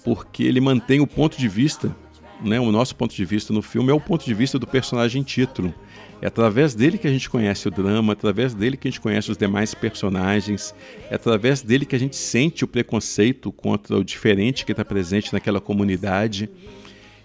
porque 0.03 0.43
ele 0.43 0.61
mantém 0.61 1.01
o 1.01 1.07
ponto 1.07 1.37
de 1.37 1.47
vista, 1.47 1.93
né? 2.41 2.59
O 2.59 2.71
nosso 2.71 2.95
ponto 2.95 3.15
de 3.15 3.25
vista 3.25 3.51
no 3.51 3.63
filme 3.63 3.91
é 3.91 3.93
o 3.93 3.99
ponto 3.99 4.23
de 4.23 4.33
vista 4.33 4.59
do 4.59 4.67
personagem 4.67 5.23
título. 5.23 5.73
É 6.21 6.27
através 6.27 6.75
dele 6.75 6.97
que 6.97 7.07
a 7.07 7.11
gente 7.11 7.29
conhece 7.29 7.67
o 7.67 7.71
drama, 7.71 8.11
é 8.11 8.13
através 8.13 8.53
dele 8.53 8.77
que 8.77 8.87
a 8.87 8.91
gente 8.91 9.01
conhece 9.01 9.31
os 9.31 9.37
demais 9.37 9.73
personagens, 9.73 10.73
é 11.09 11.15
através 11.15 11.61
dele 11.61 11.85
que 11.85 11.95
a 11.95 11.99
gente 11.99 12.15
sente 12.15 12.63
o 12.63 12.67
preconceito 12.67 13.51
contra 13.51 13.97
o 13.97 14.03
diferente 14.03 14.63
que 14.63 14.71
está 14.71 14.85
presente 14.85 15.33
naquela 15.33 15.59
comunidade. 15.59 16.49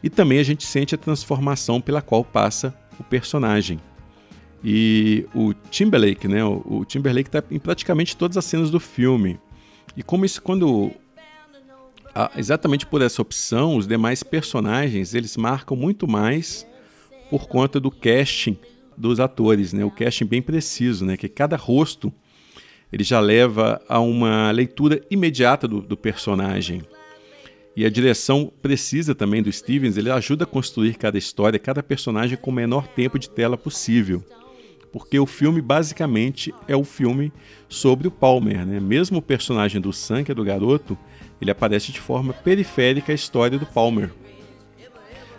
E 0.03 0.09
também 0.09 0.39
a 0.39 0.43
gente 0.43 0.65
sente 0.65 0.95
a 0.95 0.99
transformação 0.99 1.81
pela 1.81 2.01
qual 2.01 2.25
passa 2.25 2.75
o 2.99 3.05
personagem. 3.05 3.79
E 4.63 5.27
o 5.35 5.55
Timberlake, 5.71 6.29
né? 6.29 6.45
O 6.45 6.85
Timberlake 6.87 7.29
está 7.29 7.43
em 7.51 7.59
praticamente 7.59 8.17
todas 8.17 8.37
as 8.37 8.45
cenas 8.45 8.71
do 8.71 8.79
filme. 8.79 9.39
E 9.97 10.03
como 10.03 10.25
isso, 10.25 10.43
quando 10.43 10.93
exatamente 12.37 12.87
por 12.87 13.01
essa 13.01 13.23
opção, 13.23 13.77
os 13.77 13.87
demais 13.87 14.23
personagens 14.23 15.15
eles 15.15 15.37
marcam 15.37 15.77
muito 15.77 16.07
mais 16.07 16.67
por 17.31 17.49
conta 17.49 17.79
do 17.79 17.91
casting 17.91 18.59
dos 18.97 19.21
atores, 19.21 19.73
né? 19.73 19.85
O 19.85 19.91
casting 19.91 20.27
bem 20.27 20.43
preciso, 20.43 21.07
né? 21.07 21.17
Que 21.17 21.29
cada 21.29 21.57
rosto 21.57 22.13
ele 22.93 23.05
já 23.05 23.21
leva 23.21 23.81
a 23.89 24.01
uma 24.01 24.51
leitura 24.51 25.01
imediata 25.11 25.67
do, 25.67 25.81
do 25.81 25.97
personagem. 25.97 26.83
E 27.77 27.85
a 27.85 27.89
direção 27.89 28.53
precisa 28.61 29.15
também 29.15 29.43
do 29.43 29.51
Stevens, 29.51 29.97
ele 29.97 30.11
ajuda 30.11 30.45
a 30.45 30.47
construir 30.47 30.97
cada 30.97 31.17
história, 31.17 31.59
cada 31.59 31.83
personagem 31.83 32.37
com 32.37 32.51
o 32.51 32.55
menor 32.55 32.87
tempo 32.89 33.19
de 33.19 33.31
tela 33.31 33.57
possível. 33.57 34.23
Porque 34.93 35.19
o 35.19 35.27
filme 35.27 35.61
basicamente 35.61 36.53
é 36.67 36.77
o 36.77 36.85
filme 36.85 37.33
sobre 37.69 38.09
o 38.09 38.11
Palmer, 38.11 38.67
né? 38.67 38.81
Mesmo 38.81 39.19
o 39.19 39.23
personagem 39.23 39.81
do 39.81 39.93
Sam, 39.93 40.25
que 40.25 40.33
é 40.33 40.35
do 40.35 40.45
garoto, 40.45 40.99
ele 41.41 41.51
aparece 41.51 41.93
de 41.93 42.01
forma 42.01 42.33
periférica 42.33 43.13
à 43.13 43.15
história 43.15 43.59
do 43.59 43.67
Palmer. 43.67 44.11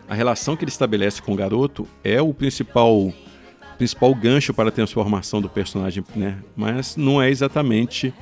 A 0.08 0.14
relação 0.14 0.56
que 0.56 0.64
ele 0.64 0.72
estabelece 0.72 1.22
com 1.22 1.34
o 1.34 1.36
garoto 1.36 1.88
é 2.04 2.22
o 2.22 2.34
principal 2.34 3.14
principal 3.78 4.14
gancho 4.14 4.54
para 4.54 4.70
a 4.70 4.72
transformação 4.72 5.42
do 5.42 5.50
personagem, 5.50 6.04
né? 6.16 6.38
Mas 6.56 6.96
não 6.96 7.20
é 7.22 7.30
exatamente. 7.30 8.14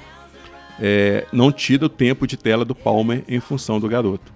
É, 0.79 1.27
não 1.33 1.51
tira 1.51 1.85
o 1.85 1.89
tempo 1.89 2.25
de 2.25 2.37
tela 2.37 2.63
do 2.63 2.73
Palmer 2.73 3.25
em 3.27 3.41
função 3.41 3.77
do 3.79 3.89
garoto. 3.89 4.31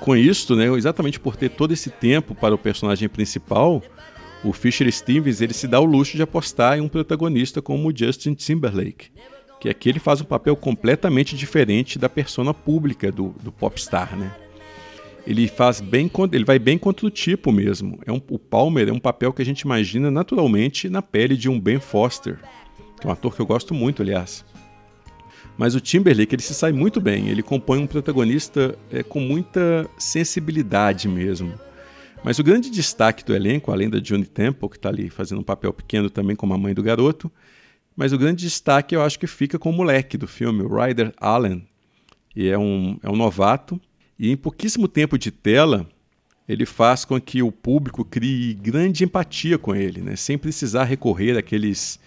Com 0.00 0.16
isso, 0.16 0.56
né, 0.56 0.66
exatamente 0.68 1.20
por 1.20 1.36
ter 1.36 1.50
todo 1.50 1.72
esse 1.72 1.90
tempo 1.90 2.34
para 2.34 2.54
o 2.54 2.58
personagem 2.58 3.06
principal, 3.06 3.82
o 4.44 4.52
Fisher 4.52 4.90
Stevens 4.90 5.40
ele 5.40 5.52
se 5.52 5.68
dá 5.68 5.80
o 5.80 5.84
luxo 5.84 6.16
de 6.16 6.22
apostar 6.22 6.78
em 6.78 6.80
um 6.80 6.88
protagonista 6.88 7.60
como 7.60 7.88
o 7.88 7.96
Justin 7.96 8.34
Timberlake, 8.34 9.10
que 9.60 9.68
aqui 9.68 9.88
ele 9.88 9.98
faz 9.98 10.20
um 10.20 10.24
papel 10.24 10.56
completamente 10.56 11.36
diferente 11.36 11.98
da 11.98 12.08
persona 12.08 12.54
pública 12.54 13.12
do, 13.12 13.34
do 13.42 13.52
popstar, 13.52 14.16
né? 14.16 14.32
ele 15.26 15.46
faz 15.48 15.80
bem 15.80 16.10
ele 16.32 16.44
vai 16.44 16.58
bem 16.58 16.78
contra 16.78 17.06
o 17.06 17.10
tipo 17.10 17.52
mesmo. 17.52 17.98
É 18.06 18.12
um, 18.12 18.20
o 18.30 18.38
Palmer 18.38 18.88
é 18.88 18.92
um 18.92 18.98
papel 18.98 19.32
que 19.32 19.42
a 19.42 19.44
gente 19.44 19.60
imagina 19.60 20.10
naturalmente 20.10 20.88
na 20.88 21.02
pele 21.02 21.36
de 21.36 21.48
um 21.48 21.58
Ben 21.60 21.78
Foster, 21.78 22.38
que 23.00 23.06
é 23.06 23.08
um 23.08 23.12
ator 23.12 23.34
que 23.34 23.40
eu 23.40 23.46
gosto 23.46 23.74
muito, 23.74 24.02
aliás. 24.02 24.44
Mas 25.56 25.74
o 25.74 25.80
Timberlake 25.80 26.34
ele 26.34 26.42
se 26.42 26.54
sai 26.54 26.72
muito 26.72 27.00
bem, 27.00 27.28
ele 27.28 27.42
compõe 27.42 27.78
um 27.78 27.86
protagonista 27.86 28.76
é, 28.90 29.02
com 29.02 29.20
muita 29.20 29.88
sensibilidade 29.98 31.06
mesmo. 31.06 31.52
Mas 32.22 32.38
o 32.38 32.44
grande 32.44 32.68
destaque 32.68 33.24
do 33.24 33.34
elenco, 33.34 33.72
além 33.72 33.88
da 33.88 33.98
Johnny 33.98 34.26
Temple, 34.26 34.68
que 34.68 34.76
está 34.76 34.90
ali 34.90 35.08
fazendo 35.08 35.40
um 35.40 35.44
papel 35.44 35.72
pequeno 35.72 36.10
também 36.10 36.36
como 36.36 36.52
a 36.52 36.58
mãe 36.58 36.74
do 36.74 36.82
garoto, 36.82 37.32
mas 37.96 38.12
o 38.12 38.18
grande 38.18 38.44
destaque 38.44 38.94
eu 38.94 39.02
acho 39.02 39.18
que 39.18 39.26
fica 39.26 39.58
com 39.58 39.70
o 39.70 39.72
moleque 39.72 40.18
do 40.18 40.28
filme, 40.28 40.62
o 40.62 40.68
Ryder 40.68 41.14
Allen. 41.16 41.66
E 42.36 42.48
é 42.48 42.58
um, 42.58 42.98
é 43.02 43.08
um 43.08 43.16
novato, 43.16 43.80
e 44.18 44.30
em 44.30 44.36
pouquíssimo 44.36 44.86
tempo 44.86 45.18
de 45.18 45.30
tela, 45.30 45.88
ele 46.46 46.66
faz 46.66 47.06
com 47.06 47.18
que 47.18 47.42
o 47.42 47.50
público 47.50 48.04
crie 48.04 48.52
grande 48.54 49.02
empatia 49.02 49.56
com 49.56 49.74
ele, 49.74 50.02
né? 50.02 50.14
sem 50.14 50.36
precisar 50.36 50.84
recorrer 50.84 51.38
àqueles, 51.38 51.98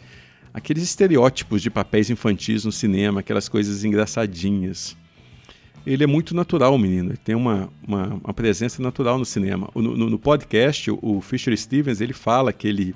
àqueles 0.53 0.83
estereótipos 0.83 1.61
de 1.61 1.71
papéis 1.71 2.11
infantis 2.11 2.63
no 2.63 2.71
cinema, 2.71 3.21
aquelas 3.21 3.49
coisas 3.49 3.83
engraçadinhas 3.83 4.95
ele 5.85 6.03
é 6.03 6.07
muito 6.07 6.33
natural, 6.35 6.73
o 6.73 6.77
menino. 6.77 7.11
Ele 7.11 7.17
tem 7.17 7.35
uma, 7.35 7.69
uma, 7.85 8.19
uma 8.23 8.33
presença 8.33 8.81
natural 8.81 9.17
no 9.17 9.25
cinema. 9.25 9.69
No, 9.75 9.97
no, 9.97 10.09
no, 10.09 10.19
podcast, 10.19 10.89
o 10.91 11.21
Fisher 11.21 11.55
Stevens 11.57 11.99
ele 11.99 12.13
fala 12.13 12.53
que 12.53 12.67
ele, 12.67 12.95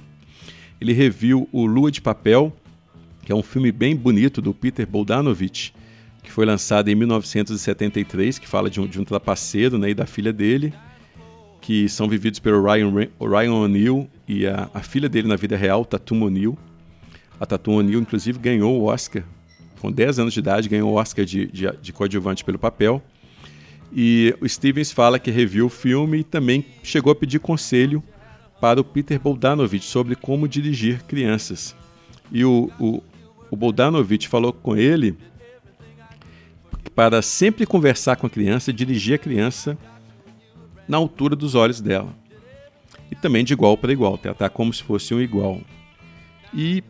ele 0.80 0.94
reviu 0.94 1.50
o 1.52 1.66
Lua 1.66 1.92
de 1.92 2.02
Papel, 2.02 2.54
que 3.24 3.32
é 3.32 3.36
um 3.36 3.44
filme 3.44 3.72
bem 3.72 3.96
bonito 3.96 4.42
do 4.42 4.54
Peter 4.54 4.88
Bogdanovich, 4.88 5.74
que 6.24 6.32
foi 6.32 6.46
lançado 6.46 6.88
em 6.88 6.96
1973, 6.96 8.40
que 8.40 8.48
fala 8.48 8.70
de 8.70 8.80
um, 8.80 8.88
de 8.88 9.00
um 9.00 9.04
trapaceiro 9.04 9.78
né, 9.78 9.90
e 9.90 9.94
da 9.94 10.06
filha 10.06 10.32
dele, 10.32 10.74
que 11.62 11.90
são 11.90 12.08
vividos 12.08 12.40
pelo 12.40 12.64
Ryan, 12.64 13.10
Ryan 13.20 13.54
O'Neill 13.54 14.10
e 14.28 14.48
a, 14.48 14.70
a 14.74 14.82
filha 14.82 15.10
dele 15.10 15.28
na 15.28 15.36
vida 15.36 15.58
real, 15.58 15.84
Tatum 15.84 16.24
O'Neill. 16.24 16.58
A 17.40 17.46
Tatum 17.46 17.76
O'Neill, 17.76 18.00
inclusive, 18.00 18.40
ganhou 18.40 18.80
o 18.80 18.86
Oscar 18.86 19.24
com 19.80 19.92
10 19.92 20.20
anos 20.20 20.34
de 20.34 20.40
idade, 20.40 20.70
ganhou 20.70 20.92
o 20.92 20.96
Oscar 20.96 21.26
de, 21.26 21.48
de, 21.48 21.72
de 21.82 21.94
coadjuvante 21.94 22.44
pelo 22.44 22.60
papel. 22.60 23.02
E 23.92 24.36
o 24.42 24.48
Stevens 24.48 24.92
fala 24.92 25.18
que 25.18 25.32
reviu 25.32 25.68
o 25.68 25.70
filme 25.70 26.20
e 26.20 26.24
também 26.24 26.66
chegou 26.84 27.12
a 27.12 27.16
pedir 27.16 27.40
conselho 27.40 28.04
para 28.60 28.82
o 28.82 28.84
Peter 28.84 29.20
Bogdanovich 29.20 29.86
sobre 29.86 30.16
como 30.16 30.48
dirigir 30.48 31.04
crianças. 31.04 31.76
E 32.32 32.44
o, 32.44 32.70
o, 32.80 33.02
o 33.50 34.28
falou 34.28 34.52
com 34.52 34.76
ele 34.76 35.16
para 36.94 37.22
sempre 37.22 37.66
conversar 37.66 38.16
com 38.16 38.28
a 38.28 38.30
criança, 38.30 38.74
dirigir 38.74 39.16
a 39.16 39.18
criança 39.18 39.78
na 40.88 40.98
altura 40.98 41.36
dos 41.36 41.54
olhos 41.54 41.80
dela. 41.80 42.14
E 43.12 43.16
também 43.16 43.44
de 43.44 43.54
igual 43.54 43.78
para 43.78 43.94
igual, 43.94 44.18
tratar 44.18 44.50
como 44.50 44.74
se 44.74 44.84
fosse 44.84 45.14
um 45.14 45.22
igual. 45.22 45.62
E 46.54 46.84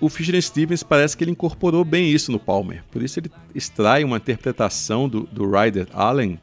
o 0.00 0.08
Fisher 0.08 0.40
Stevens 0.42 0.82
parece 0.82 1.16
que 1.16 1.24
ele 1.24 1.30
incorporou 1.30 1.84
bem 1.84 2.10
isso 2.10 2.32
no 2.32 2.38
Palmer. 2.38 2.82
Por 2.90 3.02
isso 3.02 3.18
ele 3.18 3.30
extrai 3.54 4.04
uma 4.04 4.16
interpretação 4.16 5.08
do, 5.08 5.22
do 5.22 5.50
Ryder 5.50 5.86
Allen 5.92 6.38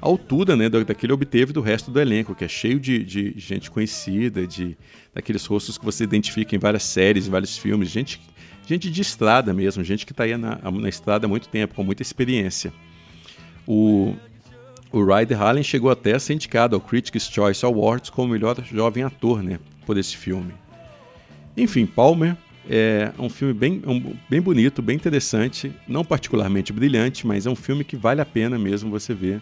à 0.00 0.06
altura 0.06 0.56
né, 0.56 0.68
daquele 0.68 1.12
obteve 1.12 1.52
do 1.52 1.60
resto 1.60 1.90
do 1.90 2.00
elenco, 2.00 2.34
que 2.34 2.44
é 2.44 2.48
cheio 2.48 2.78
de, 2.78 3.04
de 3.04 3.34
gente 3.36 3.70
conhecida, 3.70 4.46
de 4.46 4.76
daqueles 5.14 5.44
rostos 5.44 5.76
que 5.76 5.84
você 5.84 6.04
identifica 6.04 6.54
em 6.54 6.58
várias 6.58 6.84
séries, 6.84 7.26
em 7.26 7.30
vários 7.30 7.58
filmes, 7.58 7.90
gente, 7.90 8.20
gente 8.66 8.90
de 8.90 9.02
estrada 9.02 9.52
mesmo, 9.52 9.82
gente 9.82 10.06
que 10.06 10.12
está 10.12 10.24
aí 10.24 10.36
na, 10.36 10.58
na 10.70 10.88
estrada 10.88 11.26
há 11.26 11.28
muito 11.28 11.48
tempo, 11.48 11.74
com 11.74 11.82
muita 11.82 12.02
experiência. 12.02 12.72
O, 13.66 14.14
o 14.92 15.04
Ryder 15.04 15.42
Allen 15.42 15.62
chegou 15.62 15.90
até 15.90 16.14
a 16.14 16.18
ser 16.18 16.34
indicado 16.34 16.76
ao 16.76 16.80
Critics' 16.80 17.28
Choice 17.30 17.64
Awards 17.64 18.10
como 18.10 18.32
melhor 18.32 18.56
jovem 18.64 19.02
ator 19.02 19.42
né, 19.42 19.58
por 19.84 19.98
esse 19.98 20.16
filme. 20.16 20.54
Enfim, 21.56 21.84
Palmer 21.84 22.36
é 22.68 23.12
um 23.18 23.28
filme 23.28 23.54
bem, 23.54 23.82
um, 23.86 24.14
bem 24.28 24.40
bonito, 24.40 24.82
bem 24.82 24.96
interessante, 24.96 25.72
não 25.88 26.04
particularmente 26.04 26.72
brilhante, 26.72 27.26
mas 27.26 27.46
é 27.46 27.50
um 27.50 27.56
filme 27.56 27.84
que 27.84 27.96
vale 27.96 28.20
a 28.20 28.26
pena 28.26 28.58
mesmo 28.58 28.90
você 28.90 29.14
ver. 29.14 29.40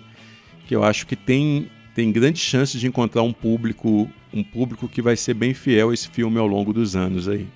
Que 0.66 0.76
eu 0.76 0.84
acho 0.84 1.06
que 1.06 1.16
tem, 1.16 1.68
tem 1.94 2.12
grandes 2.12 2.42
chances 2.42 2.80
de 2.80 2.86
encontrar 2.86 3.22
um 3.22 3.32
público, 3.32 4.08
um 4.32 4.42
público 4.42 4.88
que 4.88 5.02
vai 5.02 5.16
ser 5.16 5.34
bem 5.34 5.54
fiel 5.54 5.90
a 5.90 5.94
esse 5.94 6.08
filme 6.08 6.38
ao 6.38 6.46
longo 6.46 6.72
dos 6.72 6.94
anos 6.94 7.28
aí. 7.28 7.46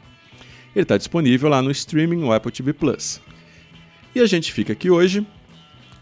Ele 0.75 0.85
está 0.85 0.97
disponível 0.97 1.49
lá 1.49 1.61
no 1.61 1.71
streaming, 1.71 2.17
no 2.17 2.33
Apple 2.33 2.51
TV 2.51 2.73
Plus. 2.73 3.21
E 4.15 4.21
a 4.21 4.27
gente 4.27 4.53
fica 4.53 4.73
aqui 4.73 4.91
hoje 4.91 5.27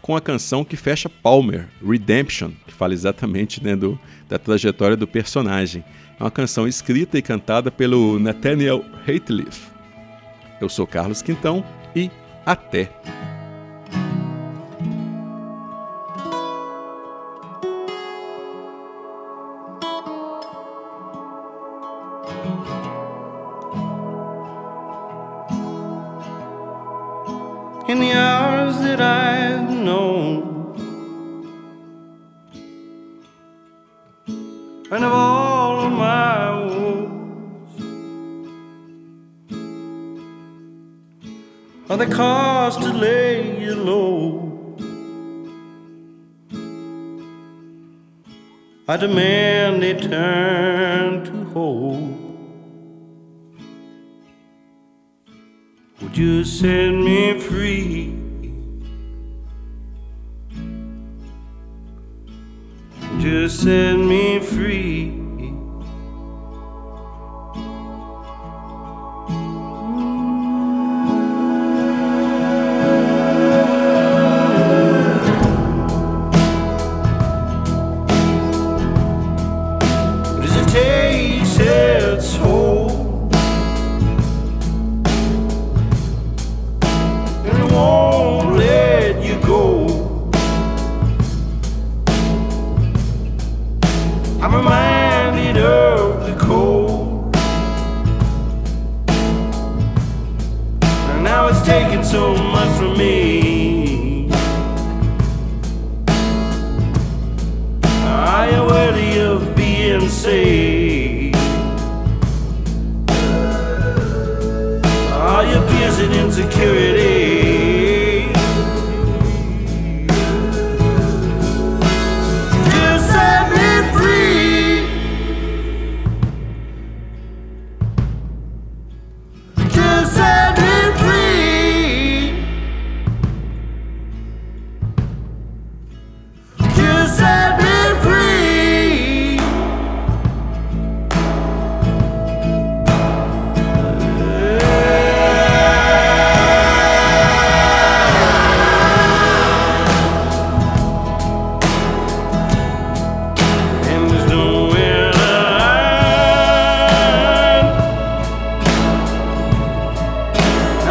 com 0.01 0.15
a 0.15 0.21
canção 0.21 0.65
que 0.65 0.75
fecha 0.75 1.07
Palmer, 1.07 1.67
Redemption, 1.85 2.51
que 2.65 2.73
fala 2.73 2.93
exatamente 2.93 3.63
né, 3.63 3.75
do, 3.75 3.99
da 4.27 4.39
trajetória 4.39 4.97
do 4.97 5.07
personagem. 5.07 5.83
É 6.21 6.23
uma 6.23 6.29
canção 6.29 6.67
escrita 6.67 7.17
e 7.17 7.21
cantada 7.23 7.71
pelo 7.71 8.19
Nathaniel 8.19 8.85
Rateliff. 9.07 9.71
Eu 10.61 10.69
sou 10.69 10.85
Carlos 10.85 11.23
Quintão 11.23 11.65
e 11.95 12.11
até! 12.45 12.91
In 27.89 27.99
the 27.99 28.13
hours 28.13 28.77
that 28.77 29.01
the 42.05 42.15
cause 42.15 42.77
to 42.77 42.91
lay 42.91 43.59
you 43.59 43.75
low. 43.75 44.41
I 48.87 48.97
demand 48.97 49.83
a 49.83 49.93
turn 49.99 51.25
to 51.25 51.37
hope. 51.53 52.17
Would 56.01 56.17
you 56.17 56.43
set 56.43 56.91
me 56.91 57.39
free? 57.39 57.90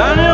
Turn 0.01 0.19
it 0.19 0.30